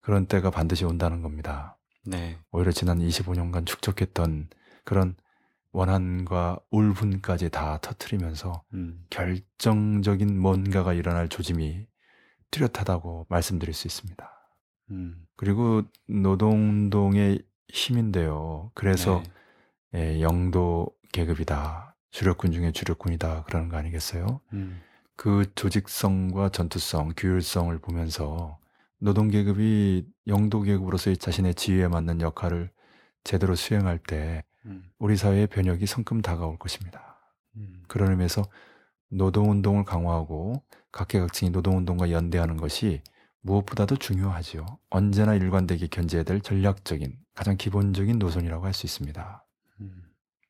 그런 0.00 0.26
때가 0.26 0.50
반드시 0.50 0.84
온다는 0.84 1.22
겁니다. 1.22 1.78
네. 2.06 2.38
오히려 2.50 2.70
지난 2.72 2.98
25년간 2.98 3.66
축적했던 3.66 4.48
그런 4.84 5.16
원한과 5.72 6.60
울분까지 6.70 7.50
다 7.50 7.78
터트리면서 7.82 8.64
음, 8.72 9.04
결정적인 9.10 10.38
뭔가가 10.40 10.94
일어날 10.94 11.28
조짐이 11.28 11.86
뚜렷하다고 12.50 13.26
말씀드릴 13.28 13.74
수 13.74 13.86
있습니다. 13.86 14.30
음, 14.90 15.26
그리고 15.36 15.82
노동운동의 16.08 17.42
힘인데요. 17.68 18.70
그래서 18.74 19.22
네. 19.92 20.14
예, 20.16 20.20
영도 20.22 20.90
계급이다. 21.12 21.96
주력군 22.10 22.52
중에 22.52 22.72
주력군이다. 22.72 23.44
그러는 23.44 23.68
거 23.68 23.76
아니겠어요? 23.76 24.40
음, 24.52 24.82
그 25.16 25.44
조직성과 25.54 26.50
전투성, 26.50 27.12
규율성을 27.16 27.76
보면서 27.78 28.58
노동계급이 28.98 30.06
영도계급으로서의 30.26 31.16
자신의 31.18 31.54
지위에 31.54 31.88
맞는 31.88 32.20
역할을 32.20 32.70
제대로 33.24 33.54
수행할 33.54 33.98
때 33.98 34.44
음, 34.66 34.84
우리 34.98 35.16
사회의 35.16 35.46
변혁이 35.46 35.86
성큼 35.86 36.22
다가올 36.22 36.58
것입니다. 36.58 37.18
음, 37.56 37.82
그런 37.88 38.10
의미에서 38.10 38.42
노동운동을 39.10 39.84
강화하고 39.84 40.62
각계각층이 40.92 41.50
노동운동과 41.50 42.10
연대하는 42.10 42.56
것이 42.56 43.02
무엇보다도 43.42 43.96
중요하지요. 43.96 44.66
언제나 44.90 45.34
일관되게 45.34 45.86
견제해야 45.88 46.24
될 46.24 46.40
전략적인 46.40 47.16
가장 47.34 47.56
기본적인 47.56 48.18
노선이라고 48.18 48.66
할 48.66 48.72
수 48.74 48.86
있습니다. 48.86 49.44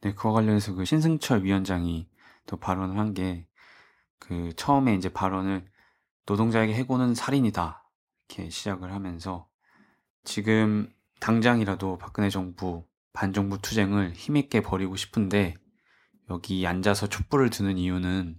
음. 0.00 0.08
네, 0.10 0.14
그와 0.14 0.32
관련해서 0.34 0.74
그 0.74 0.84
신승철 0.84 1.44
위원장이 1.44 2.08
또 2.46 2.56
발언을 2.56 2.98
한 2.98 3.14
게 3.14 3.48
그 4.18 4.52
처음에 4.56 4.94
이제 4.94 5.08
발언을 5.08 5.66
노동자에게 6.26 6.74
해고는 6.74 7.14
살인이다 7.14 7.90
이렇게 8.28 8.50
시작을 8.50 8.92
하면서 8.92 9.48
지금 10.24 10.92
당장이라도 11.20 11.98
박근혜 11.98 12.28
정부 12.28 12.86
반정부 13.14 13.62
투쟁을 13.62 14.12
힘있게 14.12 14.60
벌이고 14.60 14.96
싶은데 14.96 15.54
여기 16.30 16.66
앉아서 16.66 17.08
촛불을 17.08 17.50
드는 17.50 17.78
이유는 17.78 18.38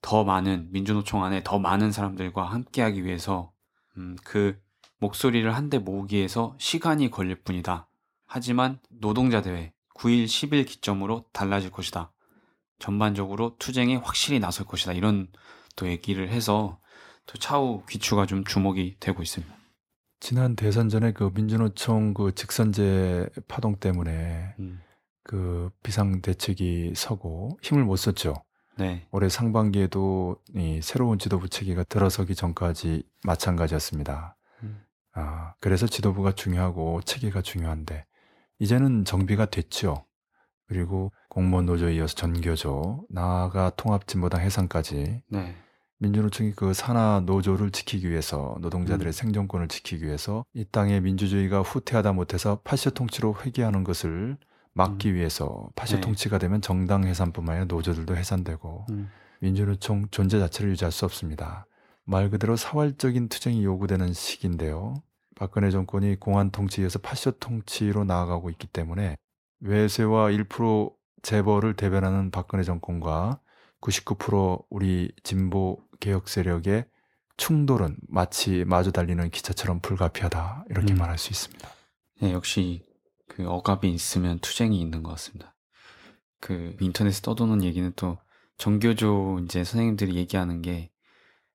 더 0.00 0.22
많은 0.22 0.70
민주노총 0.70 1.24
안에 1.24 1.42
더 1.42 1.58
많은 1.58 1.90
사람들과 1.90 2.44
함께하기 2.52 3.04
위해서 3.04 3.52
음, 3.96 4.16
그 4.22 4.62
목소리를 5.00 5.52
한데 5.54 5.78
모으기 5.78 6.16
위해서 6.16 6.54
시간이 6.60 7.10
걸릴 7.10 7.42
뿐이다. 7.42 7.88
하지만 8.26 8.80
노동자 8.90 9.42
대회 9.42 9.73
9일 9.94 10.26
10일 10.26 10.66
기점으로 10.66 11.24
달라질 11.32 11.70
것이다. 11.70 12.12
전반적으로 12.78 13.56
투쟁에 13.58 13.96
확실히 13.96 14.40
나설 14.40 14.66
것이다. 14.66 14.92
이런 14.92 15.28
또 15.76 15.88
얘기를 15.88 16.28
해서 16.28 16.78
또 17.26 17.38
차후 17.38 17.84
귀추가 17.88 18.26
좀 18.26 18.44
주목이 18.44 18.96
되고 19.00 19.22
있습니다. 19.22 19.54
지난 20.20 20.56
대선 20.56 20.88
전에 20.88 21.12
그 21.12 21.30
민주노총 21.34 22.14
그 22.14 22.34
직선제 22.34 23.28
파동 23.48 23.76
때문에 23.76 24.54
음, 24.58 24.80
그 25.22 25.70
비상 25.82 26.20
대책이 26.20 26.92
서고 26.96 27.58
힘을 27.62 27.84
못 27.84 27.96
썼죠. 27.96 28.34
네. 28.76 29.06
올해 29.12 29.28
상반기에도 29.28 30.36
이 30.54 30.80
새로운 30.82 31.18
지도부 31.18 31.48
체계가 31.48 31.84
들어서기 31.84 32.34
전까지 32.34 33.04
마찬가지였습니다. 33.24 34.36
음. 34.62 34.82
아, 35.12 35.54
그래서 35.60 35.86
지도부가 35.86 36.32
중요하고 36.32 37.00
체계가 37.02 37.42
중요한데 37.42 38.06
이제는 38.58 39.04
정비가 39.04 39.46
됐죠. 39.46 40.04
그리고 40.66 41.12
공무원 41.28 41.66
노조에 41.66 41.94
이어서 41.96 42.14
전교조, 42.14 43.06
나아가 43.10 43.70
통합진보당 43.70 44.40
해산까지 44.40 45.22
네. 45.28 45.54
민주노총이 45.98 46.52
그 46.52 46.74
산하 46.74 47.22
노조를 47.24 47.70
지키기 47.70 48.10
위해서 48.10 48.56
노동자들의 48.60 49.10
음. 49.10 49.12
생존권을 49.12 49.68
지키기 49.68 50.04
위해서 50.04 50.44
이 50.52 50.64
땅의 50.64 51.00
민주주의가 51.02 51.62
후퇴하다 51.62 52.12
못해서 52.12 52.60
파쇼 52.64 52.90
통치로 52.90 53.36
회귀하는 53.42 53.84
것을 53.84 54.36
막기 54.72 55.14
위해서 55.14 55.68
파쇼 55.76 55.96
네. 55.96 56.00
통치가 56.00 56.38
되면 56.38 56.60
정당 56.60 57.04
해산뿐만 57.04 57.56
아니라 57.56 57.66
노조들도 57.66 58.16
해산되고 58.16 58.86
음. 58.90 59.10
민주노총 59.40 60.08
존재 60.10 60.38
자체를 60.38 60.70
유지할 60.72 60.90
수 60.90 61.04
없습니다. 61.04 61.66
말 62.04 62.28
그대로 62.30 62.56
사활적인 62.56 63.28
투쟁이 63.28 63.64
요구되는 63.64 64.12
시기인데요. 64.12 64.94
박근혜 65.34 65.70
정권이 65.70 66.16
공안 66.20 66.50
통치에서 66.50 66.98
파쇼 66.98 67.32
통치로 67.32 68.04
나아가고 68.04 68.50
있기 68.50 68.66
때문에 68.68 69.16
외세와 69.60 70.30
1% 70.30 70.94
재벌을 71.22 71.74
대변하는 71.74 72.30
박근혜 72.30 72.62
정권과 72.62 73.40
99% 73.80 74.64
우리 74.70 75.12
진보 75.22 75.78
개혁 76.00 76.28
세력의 76.28 76.86
충돌은 77.36 77.96
마치 78.08 78.64
마주 78.64 78.92
달리는 78.92 79.28
기차처럼 79.30 79.80
불가피하다 79.80 80.66
이렇게 80.70 80.94
음. 80.94 80.98
말할 80.98 81.18
수 81.18 81.30
있습니다. 81.32 81.68
네, 82.20 82.32
역시 82.32 82.84
그 83.28 83.48
억압이 83.48 83.90
있으면 83.92 84.38
투쟁이 84.38 84.80
있는 84.80 85.02
것 85.02 85.10
같습니다. 85.10 85.54
그 86.40 86.76
인터넷에 86.80 87.20
떠도는 87.22 87.64
얘기는 87.64 87.90
또 87.96 88.18
정교조 88.58 89.40
이제 89.44 89.64
선생님들이 89.64 90.14
얘기하는 90.14 90.62
게 90.62 90.90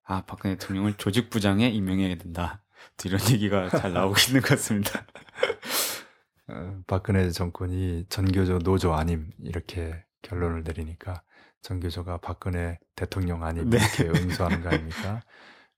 아, 0.03 0.23
박근혜 0.25 0.55
대통령을 0.55 0.95
조직부장에 0.95 1.69
임명해야 1.69 2.17
된다. 2.17 2.63
또 2.97 3.09
이런 3.09 3.21
얘기가 3.29 3.69
잘 3.69 3.93
나오고 3.93 4.15
있는 4.27 4.41
것 4.41 4.49
같습니다. 4.49 5.05
어, 6.47 6.81
박근혜 6.87 7.29
정권이 7.29 8.05
전교조 8.09 8.59
노조 8.59 8.93
아님 8.93 9.31
이렇게 9.43 10.03
결론을 10.21 10.63
내리니까 10.63 11.21
전교조가 11.61 12.17
박근혜 12.17 12.79
대통령 12.95 13.43
아님 13.43 13.69
네. 13.69 13.77
이렇게 13.77 14.07
응수하는 14.07 14.61
거 14.61 14.69
아닙니까? 14.69 15.21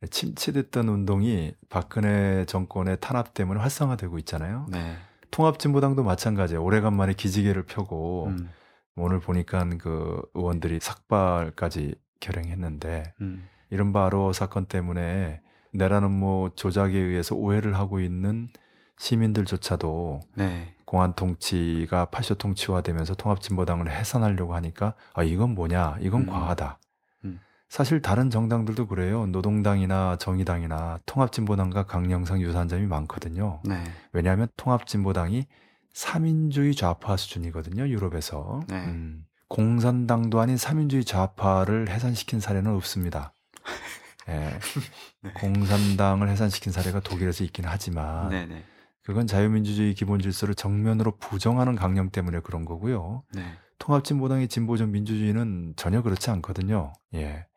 침체됐던 0.10 0.88
운동이 0.88 1.54
박근혜 1.70 2.46
정권의 2.46 2.98
탄압 3.02 3.34
때문에 3.34 3.60
활성화되고 3.60 4.18
있잖아요. 4.20 4.66
네. 4.70 4.98
통합진보당도 5.30 6.04
마찬가지예요. 6.04 6.64
오래간만에 6.64 7.14
기지개를 7.14 7.64
펴고 7.64 8.28
음, 8.28 8.50
오늘 8.96 9.20
보니까 9.20 9.68
그 9.80 10.22
의원들이 10.34 10.80
삭발까지 10.82 11.96
결행했는데 12.20 13.14
음, 13.22 13.48
이른바 13.70 14.06
아로 14.06 14.34
사건 14.34 14.66
때문에 14.66 15.42
내라는 15.74 16.12
뭐 16.12 16.52
조작에 16.56 16.98
의해서 16.98 17.36
오해를 17.36 17.76
하고 17.76 18.00
있는 18.00 18.50
시민들조차도 18.98 20.20
네. 20.36 20.76
공안 20.86 21.14
통치가 21.16 22.06
파쇼 22.06 22.36
통치화되면서 22.36 23.16
통합진보당을 23.16 23.90
해산하려고 23.90 24.54
하니까 24.56 24.94
아 25.14 25.24
이건 25.24 25.56
뭐냐 25.56 25.98
이건 26.02 26.22
음. 26.22 26.26
과하다. 26.28 26.80
음. 27.26 27.40
사실 27.70 28.02
다른 28.02 28.30
정당들도 28.30 28.88
그래요. 28.88 29.26
노동당이나 29.28 30.18
정의당이나 30.18 31.00
통합진보당과 31.06 31.86
강령상 31.86 32.42
유사한 32.42 32.68
점이 32.68 32.86
많거든요. 32.86 33.62
네. 33.64 33.82
왜냐하면 34.12 34.50
통합진보당이 34.58 35.48
삼인주의 35.94 36.76
좌파 36.76 37.18
수준이거든요. 37.18 37.88
유럽에서. 37.88 38.62
네. 38.68 38.86
음, 38.86 39.26
공산당도 39.48 40.40
아닌 40.40 40.58
삼인주의 40.58 41.04
좌파를 41.04 41.90
해산시킨 41.90 42.40
사례는 42.40 42.74
없습니다. 42.76 43.34
예, 44.32 44.60
네. 45.22 45.32
공산당을 45.34 46.30
해산시킨 46.30 46.72
사례가 46.72 47.02
독일에서 47.02 47.44
있긴 47.44 47.66
하지만 47.66 48.30
네, 48.30 48.46
네. 48.46 48.64
그건 49.04 49.28
자유민주주의 49.28 49.94
기본 49.94 50.20
질서를 50.20 50.56
정면으로 50.56 51.18
부정하는 51.18 51.76
강령 51.76 52.10
때문에 52.10 52.40
그런 52.40 52.66
거고요. 52.66 53.24
네. 53.34 53.44
통합진보당의 53.80 54.48
진보적 54.48 54.90
민주주의는 54.90 55.74
전혀 55.76 56.02
그렇지 56.04 56.30
않거든요. 56.30 56.94
예. 57.16 57.48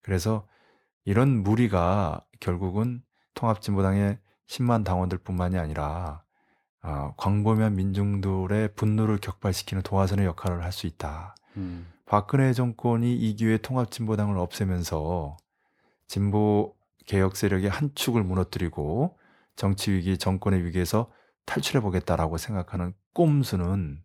그래서 0.00 0.46
이런 1.04 1.42
무리가 1.42 2.24
결국은 2.40 3.02
통합진보당의 3.34 4.18
10만 4.48 4.84
당원들뿐만이 4.84 5.58
아니라 5.58 6.22
아, 6.82 7.12
광범위한 7.16 7.74
민중들의 7.76 8.74
분노를 8.74 9.18
격발시키는 9.18 9.82
도화선의 9.82 10.26
역할을 10.26 10.62
할 10.62 10.72
수 10.72 10.86
있다. 10.86 11.34
음, 11.56 11.86
박근혜 12.06 12.52
정권이 12.52 13.14
이 13.14 13.34
기회에 13.36 13.58
통합진보당을 13.58 14.36
없애면서 14.38 15.36
진보 16.12 16.74
개혁 17.06 17.36
세력의 17.36 17.70
한 17.70 17.90
축을 17.94 18.22
무너뜨리고 18.22 19.18
정치 19.56 19.92
위기, 19.92 20.18
정권의 20.18 20.62
위기에서 20.62 21.10
탈출해 21.46 21.80
보겠다라고 21.80 22.36
생각하는 22.36 22.92
꼼수는. 23.14 24.02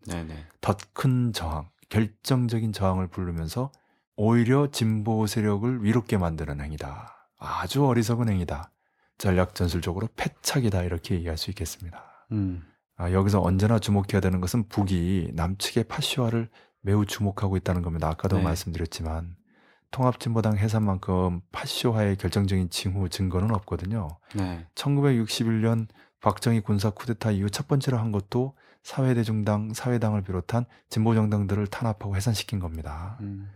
더 0.62 0.78
큰 0.94 1.34
저항, 1.34 1.70
결정적인 1.90 2.72
저항을 2.72 3.08
부르면서 3.08 3.74
오히려 4.16 4.72
진보 4.72 5.28
세력을 5.28 5.84
위롭게 5.84 6.18
만드는 6.18 6.62
행위다. 6.62 7.30
아주 7.40 7.86
어리석은 7.86 8.30
행위다. 8.30 8.72
전략 9.18 9.54
전술적으로 9.54 10.08
패착이다 10.16 10.84
이렇게 10.84 11.16
얘기할 11.16 11.38
수 11.38 11.50
있겠습니다. 11.50 12.26
음, 12.32 12.64
아, 12.96 13.12
여기서 13.12 13.42
언제나 13.42 13.80
주목해야 13.80 14.22
되는 14.22 14.40
것은 14.40 14.70
북이 14.70 15.32
남측의 15.34 15.84
파쇼화를 15.90 16.50
매우 16.80 17.06
주목하고 17.06 17.58
있다는 17.58 17.82
겁니다. 17.82 18.08
아까도 18.08 18.38
네. 18.38 18.44
말씀드렸지만 18.44 19.36
통합진보당 19.92 20.58
해산만큼 20.58 21.42
파쇼화의 21.52 22.18
결정적인 22.18 22.70
징후 22.70 23.10
증거는 23.10 23.54
없거든요. 23.56 24.10
네. 24.36 24.66
1961년 24.76 25.88
박정희 26.22 26.62
군사 26.62 26.90
쿠데타 26.90 27.32
이후 27.32 27.50
첫 27.50 27.68
번째로 27.68 27.98
한 27.98 28.12
것도 28.12 28.56
사회대중당, 28.84 29.74
사회당을 29.74 30.24
비롯한 30.24 30.66
진보정당들을 30.90 31.68
탄압하고 31.68 32.16
해산시킨 32.16 32.60
겁니다. 32.60 33.18
음, 33.22 33.50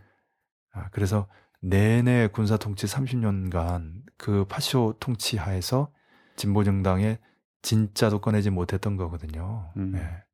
아, 0.72 0.88
그래서 0.90 1.26
내내 1.60 2.28
군사 2.28 2.56
통치 2.56 2.86
30년간 2.86 4.02
그 4.16 4.44
파쇼 4.48 4.96
통치 5.00 5.36
하에서 5.36 5.92
진보정당의 6.36 7.18
진짜도 7.62 8.20
꺼내지 8.20 8.50
못했던 8.50 8.96
거거든요. 8.96 9.72
음. 9.76 9.94
예. 9.96 10.24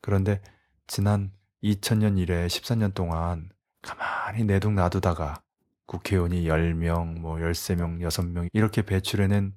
그런데 0.00 0.40
지난 0.86 1.32
2000년 1.62 2.18
이래 2.18 2.46
14년 2.46 2.94
동안 2.94 3.50
가만히 3.82 4.44
내동 4.44 4.74
놔두다가 4.74 5.42
국회의원이 5.86 6.44
10명, 6.44 7.18
뭐 7.20 7.36
13명, 7.36 8.00
6명 8.00 8.48
이렇게 8.52 8.82
배출해낸 8.82 9.54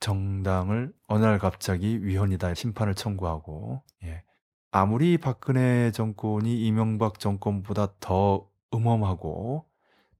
정당을 0.00 0.92
어느 1.06 1.24
날 1.24 1.38
갑자기 1.38 2.04
위헌이다 2.04 2.54
심판을 2.54 2.94
청구하고 2.94 3.82
예. 4.04 4.24
아무리 4.72 5.18
박근혜 5.18 5.90
정권이 5.90 6.66
이명박 6.66 7.18
정권보다 7.18 7.94
더 8.00 8.48
음험하고 8.72 9.66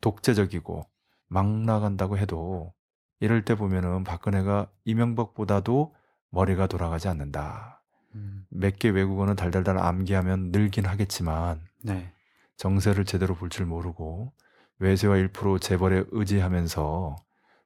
독재적이고 0.00 0.86
막 1.28 1.46
나간다고 1.46 2.18
해도 2.18 2.72
이럴 3.20 3.44
때 3.44 3.54
보면은 3.54 4.02
박근혜가 4.02 4.70
이명박보다도 4.84 5.94
머리가 6.30 6.66
돌아가지 6.66 7.08
않는다. 7.08 7.82
음, 8.14 8.46
몇개 8.50 8.88
외국어는 8.88 9.36
달달달 9.36 9.78
암기하면 9.78 10.50
늘긴 10.50 10.86
하겠지만 10.86 11.60
네. 11.82 12.12
정세를 12.60 13.06
제대로 13.06 13.34
볼 13.34 13.48
줄 13.48 13.64
모르고 13.64 14.32
외세와 14.78 15.16
1% 15.16 15.60
재벌에 15.60 16.04
의지하면서 16.10 17.16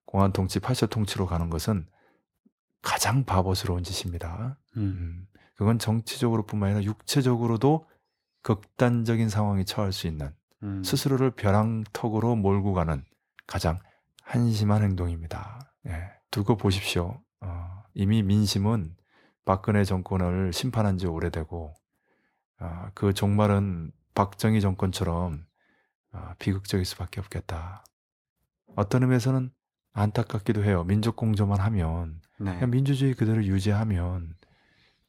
공안 0.07 0.33
통치, 0.33 0.61
파쇼 0.61 0.87
통치로 0.87 1.27
가는 1.27 1.51
것은 1.51 1.87
가장 2.81 3.25
바보스러운 3.25 3.83
짓입니다. 3.83 4.57
음, 4.77 4.83
음, 4.83 5.27
그건 5.57 5.79
정치적으로뿐만 5.81 6.71
아니라 6.71 6.85
육체적으로도 6.85 7.89
극단적인 8.43 9.29
상황에 9.29 9.65
처할 9.65 9.93
수 9.93 10.07
있는 10.07 10.33
음, 10.63 10.85
스스로를 10.85 11.33
벼랑턱으로 11.33 12.37
몰고 12.37 12.73
가는 12.73 13.05
가장 13.49 13.79
한심한 14.23 14.83
행동입니다. 14.85 15.75
예, 15.89 16.11
두고 16.31 16.57
보십시오. 16.57 17.21
어, 17.41 17.83
이미 17.95 18.23
민심은 18.23 18.95
박근혜 19.45 19.83
정권을 19.83 20.53
심판한 20.53 20.99
지 20.99 21.07
오래되고 21.07 21.75
아, 22.59 22.91
그 22.95 23.13
종말은 23.13 23.93
박정희 24.15 24.61
정권처럼 24.61 25.45
아, 26.12 26.35
비극적일 26.39 26.85
수밖에 26.85 27.21
없겠다. 27.21 27.85
어떤 28.77 29.03
의미에서는 29.03 29.51
안타깝기도 29.93 30.65
해요. 30.65 30.85
민족 30.85 31.17
공조만 31.17 31.61
하면 31.61 32.21
네. 32.39 32.55
그냥 32.55 32.71
민주주의 32.71 33.15
그대로 33.15 33.45
유지하면 33.45 34.35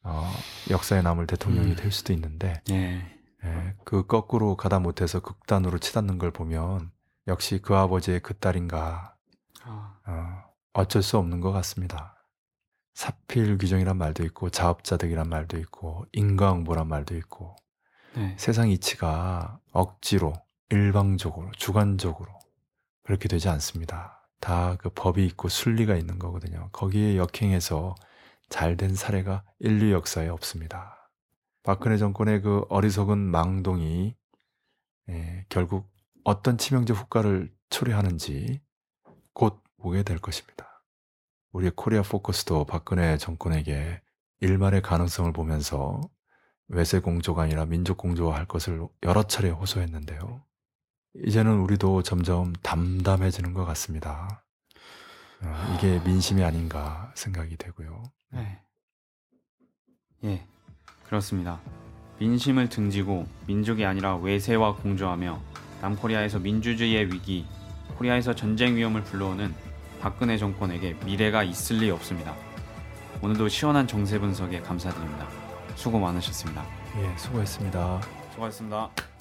어, 0.02 0.30
역사에 0.70 1.02
남을 1.02 1.26
대통령이 1.26 1.70
음. 1.72 1.76
될 1.76 1.90
수도 1.90 2.12
있는데 2.12 2.62
예. 2.70 3.16
예, 3.44 3.74
그 3.84 4.06
거꾸로 4.06 4.56
가다 4.56 4.78
못해서 4.78 5.20
극단으로 5.20 5.78
치닫는 5.78 6.18
걸 6.18 6.30
보면 6.30 6.90
역시 7.28 7.60
그 7.60 7.76
아버지의 7.76 8.20
그 8.20 8.34
딸인가 8.34 9.16
아, 9.64 9.98
어, 10.06 10.44
어쩔 10.72 11.02
수 11.02 11.18
없는 11.18 11.40
것 11.40 11.52
같습니다. 11.52 12.14
사필 12.94 13.58
규정이란 13.58 13.98
말도 13.98 14.24
있고 14.24 14.48
자업자득이란 14.48 15.28
말도 15.28 15.58
있고 15.58 16.06
인과응보란 16.12 16.88
말도 16.88 17.16
있고 17.16 17.56
네. 18.16 18.34
세상 18.38 18.70
이치가 18.70 19.60
억지로 19.72 20.32
일방적으로 20.70 21.50
주관적으로 21.52 22.32
그렇게 23.02 23.28
되지 23.28 23.48
않습니다. 23.48 24.28
다 24.40 24.76
그 24.78 24.90
법이 24.90 25.24
있고 25.26 25.48
순리가 25.48 25.96
있는 25.96 26.18
거거든요. 26.18 26.68
거기에 26.72 27.16
역행해서 27.16 27.94
잘된 28.48 28.94
사례가 28.94 29.44
인류 29.58 29.92
역사에 29.92 30.28
없습니다. 30.28 31.10
박근혜 31.62 31.96
정권의 31.96 32.42
그 32.42 32.64
어리석은 32.68 33.18
망동이 33.18 34.14
예, 35.08 35.46
결국 35.48 35.88
어떤 36.24 36.58
치명적 36.58 36.96
후과를 36.96 37.52
초래하는지 37.70 38.60
곧 39.32 39.62
보게 39.78 40.02
될 40.02 40.18
것입니다. 40.18 40.84
우리의 41.52 41.72
코리아 41.74 42.02
포커스도 42.02 42.64
박근혜 42.66 43.16
정권에게 43.18 44.00
일말의 44.40 44.82
가능성을 44.82 45.32
보면서 45.32 46.00
외세 46.68 46.98
공조가 46.98 47.42
아니라 47.42 47.64
민족 47.66 47.96
공조화 47.96 48.36
할 48.36 48.46
것을 48.46 48.86
여러 49.02 49.22
차례 49.22 49.50
호소했는데요. 49.50 50.42
이제는 51.24 51.58
우리도 51.60 52.02
점점 52.02 52.52
담담해지는 52.62 53.54
것 53.54 53.64
같습니다. 53.64 54.44
어, 55.42 55.74
이게 55.74 56.00
민심이 56.04 56.42
아닌가 56.42 57.12
생각이 57.14 57.56
되고요. 57.56 58.02
네. 58.32 58.60
예, 60.24 60.46
그렇습니다. 61.04 61.60
민심을 62.18 62.68
등지고 62.68 63.26
민족이 63.46 63.84
아니라 63.84 64.16
외세와 64.16 64.76
공조하며 64.76 65.40
남코리아에서 65.82 66.38
민주주의의 66.38 67.12
위기, 67.12 67.46
코리아에서 67.96 68.34
전쟁 68.34 68.76
위험을 68.76 69.04
불러오는 69.04 69.54
박근혜 70.00 70.36
정권에게 70.38 70.94
미래가 71.04 71.42
있을 71.44 71.78
리 71.78 71.90
없습니다. 71.90 72.34
오늘도 73.22 73.48
시원한 73.48 73.86
정세 73.86 74.18
분석에 74.18 74.60
감사드립니다. 74.60 75.28
수고 75.76 75.98
많으셨습니다. 75.98 76.64
예, 76.98 77.16
수고했습니다. 77.18 78.00
수고하셨습니다. 78.32 79.15